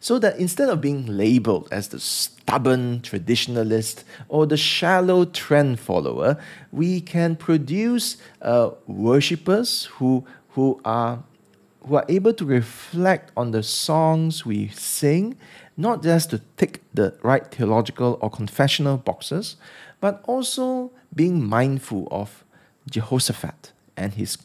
so 0.00 0.18
that 0.18 0.36
instead 0.36 0.68
of 0.68 0.80
being 0.80 1.06
labeled 1.06 1.68
as 1.70 1.88
the 1.88 2.00
stubborn 2.00 3.00
traditionalist 3.00 4.02
or 4.28 4.46
the 4.46 4.56
shallow 4.56 5.24
trend 5.26 5.78
follower, 5.78 6.36
we 6.72 7.00
can 7.00 7.36
produce 7.36 8.16
uh, 8.42 8.70
worshippers 8.88 9.84
who, 9.84 10.24
who 10.50 10.80
are 10.84 11.22
who 11.88 11.96
are 11.96 12.04
able 12.08 12.34
to 12.34 12.44
reflect 12.44 13.32
on 13.36 13.50
the 13.50 13.62
songs 13.62 14.44
we 14.44 14.68
sing, 14.68 15.36
not 15.76 16.02
just 16.02 16.30
to 16.30 16.42
tick 16.56 16.82
the 16.92 17.16
right 17.22 17.46
theological 17.50 18.18
or 18.20 18.30
confessional 18.30 18.98
boxes, 18.98 19.56
but 20.00 20.22
also 20.26 20.90
being 21.14 21.42
mindful 21.42 22.06
of 22.10 22.44
Jehoshaphat 22.90 23.72
and 23.96 24.14
his 24.14 24.36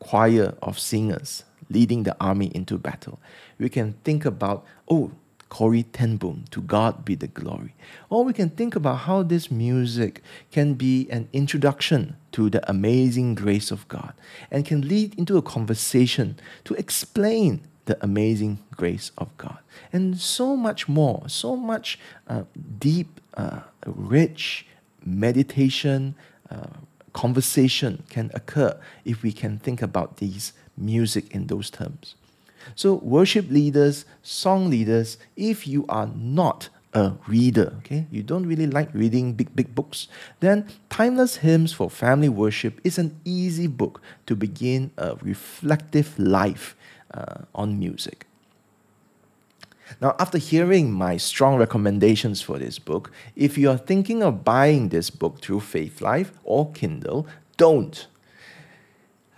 choir 0.00 0.54
of 0.60 0.78
singers 0.78 1.44
leading 1.70 2.02
the 2.02 2.16
army 2.20 2.50
into 2.54 2.78
battle. 2.78 3.20
We 3.58 3.68
can 3.68 3.94
think 4.04 4.24
about, 4.24 4.64
oh, 4.90 5.12
Corrie 5.48 5.84
ten 5.84 6.16
Boom, 6.16 6.44
To 6.50 6.60
God 6.60 7.04
Be 7.04 7.14
the 7.14 7.26
Glory. 7.26 7.74
Or 8.10 8.24
we 8.24 8.32
can 8.32 8.50
think 8.50 8.76
about 8.76 9.00
how 9.00 9.22
this 9.22 9.50
music 9.50 10.22
can 10.50 10.74
be 10.74 11.08
an 11.10 11.28
introduction 11.32 12.16
to 12.32 12.50
the 12.50 12.68
amazing 12.70 13.34
grace 13.34 13.70
of 13.70 13.88
God 13.88 14.12
and 14.50 14.66
can 14.66 14.86
lead 14.86 15.18
into 15.18 15.36
a 15.36 15.42
conversation 15.42 16.38
to 16.64 16.74
explain 16.74 17.62
the 17.86 17.96
amazing 18.04 18.58
grace 18.76 19.12
of 19.16 19.34
God. 19.38 19.58
And 19.92 20.18
so 20.18 20.54
much 20.56 20.88
more, 20.88 21.28
so 21.28 21.56
much 21.56 21.98
uh, 22.26 22.42
deep, 22.78 23.20
uh, 23.34 23.60
rich 23.86 24.66
meditation, 25.04 26.14
uh, 26.50 26.66
conversation 27.14 28.04
can 28.10 28.30
occur 28.34 28.78
if 29.04 29.22
we 29.22 29.32
can 29.32 29.58
think 29.58 29.80
about 29.80 30.18
these 30.18 30.52
music 30.76 31.34
in 31.34 31.46
those 31.46 31.70
terms. 31.70 32.14
So, 32.74 32.94
worship 32.94 33.50
leaders, 33.50 34.04
song 34.22 34.70
leaders, 34.70 35.18
if 35.36 35.66
you 35.66 35.84
are 35.88 36.08
not 36.14 36.68
a 36.94 37.12
reader, 37.26 37.74
okay, 37.78 38.06
you 38.10 38.22
don't 38.22 38.46
really 38.46 38.66
like 38.66 38.92
reading 38.94 39.34
big, 39.34 39.54
big 39.54 39.74
books, 39.74 40.08
then 40.40 40.66
Timeless 40.88 41.36
Hymns 41.36 41.72
for 41.72 41.90
Family 41.90 42.28
Worship 42.28 42.80
is 42.82 42.98
an 42.98 43.18
easy 43.24 43.66
book 43.66 44.00
to 44.26 44.34
begin 44.34 44.90
a 44.96 45.16
reflective 45.16 46.18
life 46.18 46.76
uh, 47.12 47.42
on 47.54 47.78
music. 47.78 48.26
Now, 50.00 50.14
after 50.18 50.38
hearing 50.38 50.92
my 50.92 51.16
strong 51.16 51.56
recommendations 51.56 52.42
for 52.42 52.58
this 52.58 52.78
book, 52.78 53.10
if 53.34 53.56
you 53.56 53.70
are 53.70 53.78
thinking 53.78 54.22
of 54.22 54.44
buying 54.44 54.90
this 54.90 55.10
book 55.10 55.40
through 55.40 55.60
Faith 55.60 56.00
Life 56.00 56.32
or 56.44 56.70
Kindle, 56.72 57.26
don't. 57.56 58.06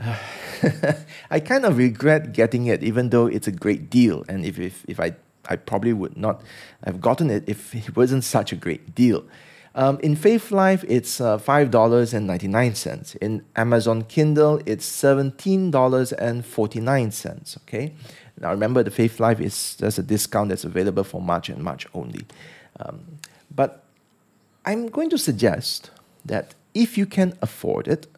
I 1.30 1.40
kind 1.40 1.64
of 1.64 1.78
regret 1.78 2.32
getting 2.32 2.66
it, 2.66 2.82
even 2.82 3.10
though 3.10 3.26
it's 3.26 3.46
a 3.46 3.52
great 3.52 3.90
deal. 3.90 4.24
And 4.28 4.44
if, 4.44 4.58
if, 4.58 4.84
if 4.88 4.98
I, 5.00 5.14
I 5.48 5.56
probably 5.56 5.92
would 5.92 6.16
not 6.16 6.42
have 6.84 7.00
gotten 7.00 7.30
it 7.30 7.44
if 7.46 7.72
it 7.88 7.96
wasn't 7.96 8.24
such 8.24 8.52
a 8.52 8.56
great 8.56 8.94
deal. 8.94 9.24
Um, 9.74 9.98
in 10.02 10.16
Faithlife, 10.16 10.84
it's 10.88 11.20
uh, 11.20 11.38
$5.99. 11.38 13.16
In 13.16 13.44
Amazon 13.54 14.02
Kindle, 14.02 14.60
it's 14.66 14.90
$17.49. 14.90 17.56
Okay? 17.62 17.94
Now 18.40 18.50
remember, 18.50 18.82
the 18.82 18.90
Faith 18.90 19.20
Life 19.20 19.40
is 19.40 19.76
there's 19.76 19.98
a 19.98 20.02
discount 20.02 20.48
that's 20.48 20.64
available 20.64 21.04
for 21.04 21.20
March 21.20 21.48
and 21.48 21.62
March 21.62 21.86
only. 21.94 22.26
Um, 22.80 23.04
but 23.54 23.84
I'm 24.64 24.88
going 24.88 25.10
to 25.10 25.18
suggest 25.18 25.90
that 26.24 26.54
if 26.74 26.98
you 26.98 27.06
can 27.06 27.38
afford 27.42 27.86
it, 27.86 28.08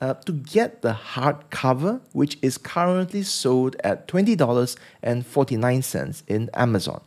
uh, 0.00 0.14
to 0.14 0.32
get 0.32 0.80
the 0.82 0.92
hardcover, 0.92 2.00
which 2.12 2.36
is 2.42 2.58
currently 2.58 3.22
sold 3.22 3.76
at 3.82 4.06
$20.49 4.08 6.22
in 6.26 6.50
Amazon. 6.54 7.00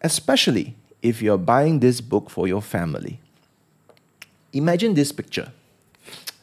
Especially 0.00 0.76
if 1.02 1.22
you're 1.22 1.38
buying 1.38 1.80
this 1.80 2.00
book 2.00 2.30
for 2.30 2.46
your 2.46 2.62
family. 2.62 3.18
Imagine 4.52 4.94
this 4.94 5.10
picture. 5.12 5.50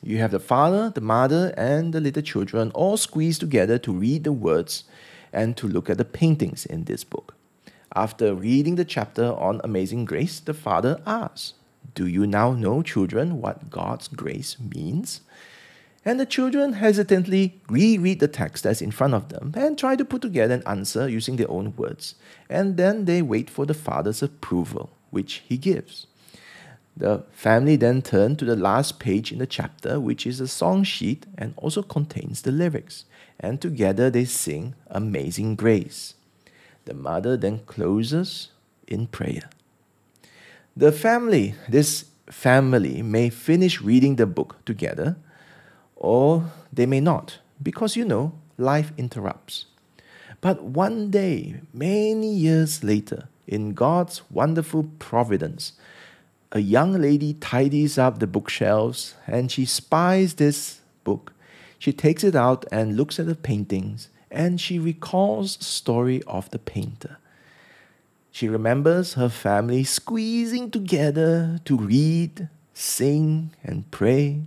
You 0.02 0.20
have 0.20 0.32
the 0.32 0.40
father, 0.40 0.90
the 0.90 1.02
mother, 1.02 1.54
and 1.58 1.92
the 1.94 2.00
little 2.00 2.24
children 2.24 2.72
all 2.72 2.96
squeezed 2.98 3.42
together 3.42 3.78
to 3.80 3.92
read 3.92 4.24
the 4.24 4.32
words 4.32 4.86
and 5.34 5.58
to 5.58 5.68
look 5.68 5.90
at 5.90 5.98
the 5.98 6.06
paintings 6.06 6.66
in 6.66 6.86
this 6.86 7.04
book. 7.04 7.36
After 7.96 8.34
reading 8.34 8.76
the 8.76 8.86
chapter 8.86 9.34
on 9.34 9.60
Amazing 9.64 10.06
Grace, 10.06 10.40
the 10.40 10.54
father 10.54 11.02
asks, 11.06 11.56
Do 11.95 12.08
you 12.08 12.28
now 12.28 12.54
know, 12.54 12.82
children, 12.82 13.41
what 13.41 13.69
God's 13.69 14.08
grace 14.08 14.58
means? 14.60 15.21
And 16.06 16.19
the 16.19 16.25
children 16.25 16.73
hesitantly 16.73 17.62
reread 17.69 18.19
the 18.19 18.28
text 18.28 18.63
that's 18.63 18.82
in 18.82 18.91
front 18.91 19.13
of 19.13 19.30
them 19.30 19.54
and 19.56 19.78
try 19.78 19.95
to 19.95 20.06
put 20.06 20.21
together 20.21 20.56
an 20.56 20.63
answer 20.65 21.10
using 21.10 21.36
their 21.36 21.52
own 21.52 21.75
words. 21.75 22.15
And 22.49 22.78
then 22.78 23.06
they 23.06 23.21
wait 23.21 23.49
for 23.49 23.65
the 23.65 23.73
father's 23.73 24.23
approval, 24.23 24.91
which 25.10 25.43
he 25.47 25.58
gives. 25.58 26.08
The 26.95 27.23
family 27.32 27.75
then 27.75 28.02
turn 28.02 28.36
to 28.38 28.45
the 28.45 28.56
last 28.56 28.99
page 28.99 29.32
in 29.32 29.39
the 29.39 29.47
chapter, 29.47 29.99
which 29.99 30.25
is 30.25 30.39
a 30.39 30.47
song 30.47 30.84
sheet 30.84 31.25
and 31.38 31.54
also 31.58 31.82
contains 31.82 32.41
the 32.41 32.52
lyrics. 32.52 33.06
And 33.39 33.62
together 33.62 34.10
they 34.10 34.25
sing 34.25 34.75
Amazing 34.88 35.56
Grace. 35.56 36.15
The 36.86 36.93
mother 36.93 37.38
then 37.38 37.60
closes 37.60 38.49
in 38.88 39.08
prayer. 39.08 39.49
The 40.80 40.94
family, 40.94 41.56
this 41.68 42.06
family, 42.30 43.02
may 43.02 43.30
finish 43.30 43.82
reading 43.82 44.15
the 44.15 44.26
book 44.26 44.63
together, 44.63 45.18
or 45.98 46.54
they 46.72 46.86
may 46.86 47.02
not, 47.02 47.39
because 47.62 47.98
you 47.98 48.06
know, 48.06 48.32
life 48.58 48.94
interrupts. 48.98 49.65
But 50.39 50.63
one 50.63 51.12
day, 51.12 51.60
many 51.74 52.34
years 52.34 52.82
later, 52.82 53.28
in 53.46 53.74
God's 53.74 54.22
wonderful 54.32 54.86
providence, 55.00 55.74
a 56.54 56.62
young 56.62 56.94
lady 56.94 57.34
tidies 57.34 57.98
up 57.98 58.20
the 58.20 58.26
bookshelves 58.26 59.15
and 59.28 59.52
she 59.52 59.65
spies 59.65 60.36
this 60.36 60.80
book. 61.04 61.34
She 61.78 61.92
takes 61.92 62.24
it 62.24 62.38
out 62.38 62.65
and 62.72 62.96
looks 62.96 63.20
at 63.20 63.26
the 63.26 63.36
paintings 63.36 64.08
and 64.32 64.62
she 64.62 64.80
recalls 64.80 65.58
the 65.58 65.65
story 65.65 66.24
of 66.24 66.50
the 66.52 66.60
painter. 66.60 67.18
She 68.32 68.48
remembers 68.48 69.13
her 69.13 69.30
family 69.30 69.84
squeezing 69.84 70.72
together 70.72 71.60
to 71.65 71.78
read, 71.78 72.50
sing, 72.74 73.52
and 73.63 73.89
pray. 73.92 74.44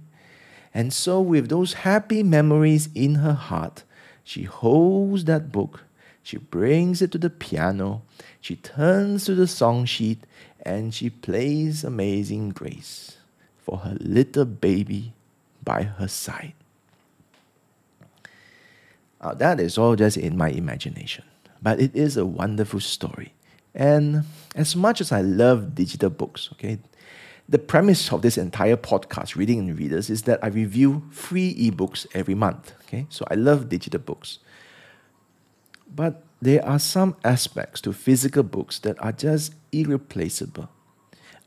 And 0.72 0.92
so, 0.92 1.20
with 1.20 1.48
those 1.48 1.74
happy 1.84 2.22
memories 2.22 2.88
in 2.94 3.16
her 3.16 3.34
heart, 3.34 3.84
she 4.24 4.44
holds 4.44 5.24
that 5.24 5.52
book, 5.52 5.84
she 6.22 6.38
brings 6.38 7.02
it 7.02 7.10
to 7.12 7.18
the 7.18 7.28
piano, 7.28 8.02
she 8.40 8.56
turns 8.56 9.24
to 9.26 9.34
the 9.34 9.46
song 9.46 9.84
sheet, 9.84 10.24
and 10.64 10.94
she 10.94 11.10
plays 11.10 11.84
Amazing 11.84 12.50
Grace 12.50 13.18
for 13.58 13.78
her 13.78 13.96
little 14.00 14.44
baby 14.44 15.12
by 15.62 15.82
her 15.82 16.08
side. 16.08 16.54
Uh, 19.20 19.34
that 19.34 19.60
is 19.60 19.76
all 19.76 19.94
just 19.94 20.16
in 20.16 20.36
my 20.36 20.48
imagination, 20.48 21.24
but 21.60 21.80
it 21.80 21.94
is 21.94 22.16
a 22.16 22.26
wonderful 22.26 22.80
story. 22.80 23.34
And 23.74 24.24
as 24.54 24.76
much 24.76 25.00
as 25.00 25.12
I 25.12 25.22
love 25.22 25.74
digital 25.74 26.10
books, 26.10 26.50
okay, 26.52 26.78
the 27.48 27.58
premise 27.58 28.12
of 28.12 28.22
this 28.22 28.38
entire 28.38 28.76
podcast, 28.76 29.36
Reading 29.36 29.58
and 29.58 29.78
Readers, 29.78 30.10
is 30.10 30.22
that 30.22 30.38
I 30.42 30.48
review 30.48 31.02
free 31.10 31.54
ebooks 31.54 32.06
every 32.14 32.34
month. 32.34 32.72
Okay, 32.84 33.06
so 33.08 33.26
I 33.30 33.34
love 33.34 33.68
digital 33.68 34.00
books. 34.00 34.38
But 35.94 36.22
there 36.40 36.64
are 36.64 36.78
some 36.78 37.16
aspects 37.24 37.80
to 37.82 37.92
physical 37.92 38.42
books 38.42 38.78
that 38.80 39.02
are 39.02 39.12
just 39.12 39.54
irreplaceable. 39.70 40.68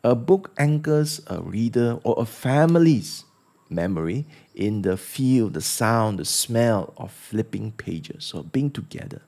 A 0.04 0.16
book 0.16 0.52
anchors 0.58 1.22
a 1.28 1.42
reader 1.42 2.00
or 2.04 2.16
a 2.18 2.26
family's 2.26 3.26
memory 3.70 4.26
in 4.54 4.84
the 4.84 4.98
feel, 4.98 5.50
the 5.50 5.62
sound, 5.62 6.20
the 6.20 6.26
smell 6.26 6.94
of 6.98 7.12
flipping 7.12 7.72
pages 7.72 8.32
or 8.34 8.44
being 8.44 8.70
together. 8.70 9.22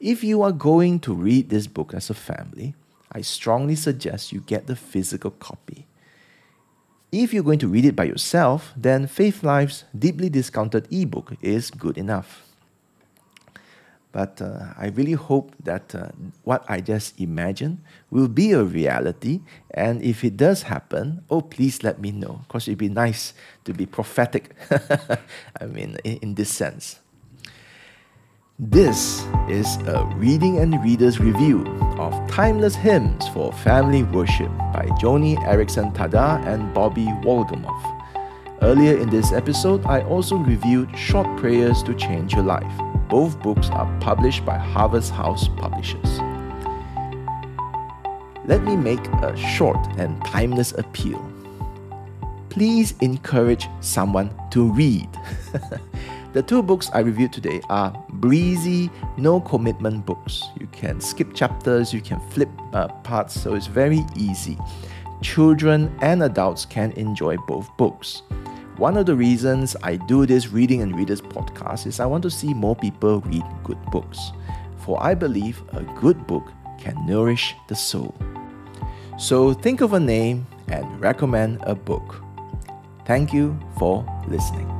If 0.00 0.24
you 0.24 0.42
are 0.42 0.52
going 0.52 1.00
to 1.00 1.14
read 1.14 1.50
this 1.50 1.66
book 1.66 1.94
as 1.94 2.10
a 2.10 2.14
family, 2.14 2.74
I 3.12 3.20
strongly 3.20 3.76
suggest 3.76 4.32
you 4.32 4.40
get 4.40 4.66
the 4.66 4.76
physical 4.76 5.30
copy. 5.30 5.86
If 7.12 7.32
you're 7.32 7.44
going 7.44 7.60
to 7.60 7.68
read 7.68 7.84
it 7.84 7.94
by 7.94 8.04
yourself, 8.04 8.72
then 8.76 9.06
Faith 9.06 9.44
Life's 9.44 9.84
deeply 9.96 10.28
discounted 10.28 10.88
ebook 10.90 11.34
is 11.40 11.70
good 11.70 11.96
enough. 11.96 12.42
But 14.10 14.40
uh, 14.40 14.74
I 14.78 14.88
really 14.94 15.12
hope 15.12 15.54
that 15.62 15.94
uh, 15.94 16.08
what 16.42 16.64
I 16.68 16.80
just 16.80 17.20
imagined 17.20 17.78
will 18.10 18.28
be 18.28 18.52
a 18.52 18.62
reality. 18.62 19.40
And 19.72 20.02
if 20.02 20.22
it 20.22 20.36
does 20.36 20.62
happen, 20.62 21.24
oh, 21.30 21.40
please 21.40 21.82
let 21.82 22.00
me 22.00 22.12
know. 22.12 22.42
Because 22.46 22.68
it'd 22.68 22.78
be 22.78 22.88
nice 22.88 23.34
to 23.64 23.72
be 23.72 23.86
prophetic, 23.86 24.54
I 25.60 25.66
mean, 25.66 25.98
in, 26.04 26.18
in 26.18 26.34
this 26.34 26.50
sense. 26.50 27.00
This 28.58 29.24
is 29.48 29.76
a 29.86 30.04
Reading 30.16 30.58
and 30.58 30.82
Readers 30.82 31.18
review 31.18 31.66
of 31.98 32.12
Timeless 32.30 32.74
Hymns 32.74 33.28
for 33.28 33.52
Family 33.52 34.02
Worship 34.04 34.50
by 34.72 34.86
Joni 35.00 35.36
Eareckson 35.38 35.94
Tada 35.94 36.44
and 36.46 36.72
Bobbie 36.72 37.12
Wolgemuth. 37.22 38.06
Earlier 38.62 38.96
in 38.96 39.10
this 39.10 39.32
episode, 39.32 39.84
I 39.86 40.02
also 40.02 40.36
reviewed 40.36 40.96
Short 40.96 41.26
Prayers 41.38 41.82
to 41.82 41.94
Change 41.94 42.32
Your 42.34 42.44
Life 42.44 42.72
both 43.08 43.40
books 43.42 43.68
are 43.70 43.88
published 44.00 44.44
by 44.44 44.58
Harvest 44.58 45.12
House 45.12 45.46
Publishers. 45.46 46.18
Let 48.44 48.64
me 48.64 48.76
make 48.76 49.06
a 49.22 49.36
short 49.36 49.78
and 49.98 50.20
timeless 50.24 50.72
appeal. 50.72 51.24
Please 52.48 52.94
encourage 53.00 53.68
someone 53.80 54.34
to 54.50 54.70
read. 54.72 55.08
the 56.34 56.42
two 56.42 56.62
books 56.62 56.90
I 56.92 56.98
reviewed 56.98 57.32
today 57.32 57.60
are 57.70 57.92
breezy, 58.10 58.90
no 59.16 59.40
commitment 59.40 60.04
books. 60.04 60.42
You 60.58 60.66
can 60.72 61.00
skip 61.00 61.32
chapters, 61.32 61.94
you 61.94 62.00
can 62.00 62.18
flip 62.30 62.50
uh, 62.72 62.88
parts, 62.88 63.40
so 63.40 63.54
it's 63.54 63.68
very 63.68 64.04
easy. 64.16 64.58
Children 65.22 65.96
and 66.02 66.24
adults 66.24 66.66
can 66.66 66.90
enjoy 66.92 67.36
both 67.46 67.74
books. 67.76 68.22
One 68.76 68.96
of 68.96 69.06
the 69.06 69.14
reasons 69.14 69.76
I 69.84 69.94
do 69.94 70.26
this 70.26 70.48
Reading 70.48 70.82
and 70.82 70.96
Readers 70.96 71.20
podcast 71.20 71.86
is 71.86 72.00
I 72.00 72.06
want 72.06 72.24
to 72.24 72.30
see 72.30 72.52
more 72.52 72.74
people 72.74 73.20
read 73.20 73.44
good 73.62 73.80
books. 73.92 74.32
For 74.78 75.00
I 75.00 75.14
believe 75.14 75.62
a 75.72 75.84
good 76.00 76.26
book 76.26 76.50
can 76.80 76.96
nourish 77.06 77.54
the 77.68 77.76
soul. 77.76 78.12
So 79.18 79.54
think 79.54 79.80
of 79.80 79.92
a 79.92 80.00
name 80.00 80.48
and 80.66 81.00
recommend 81.00 81.60
a 81.62 81.76
book. 81.76 82.20
Thank 83.06 83.32
you 83.32 83.56
for 83.78 84.04
listening. 84.26 84.73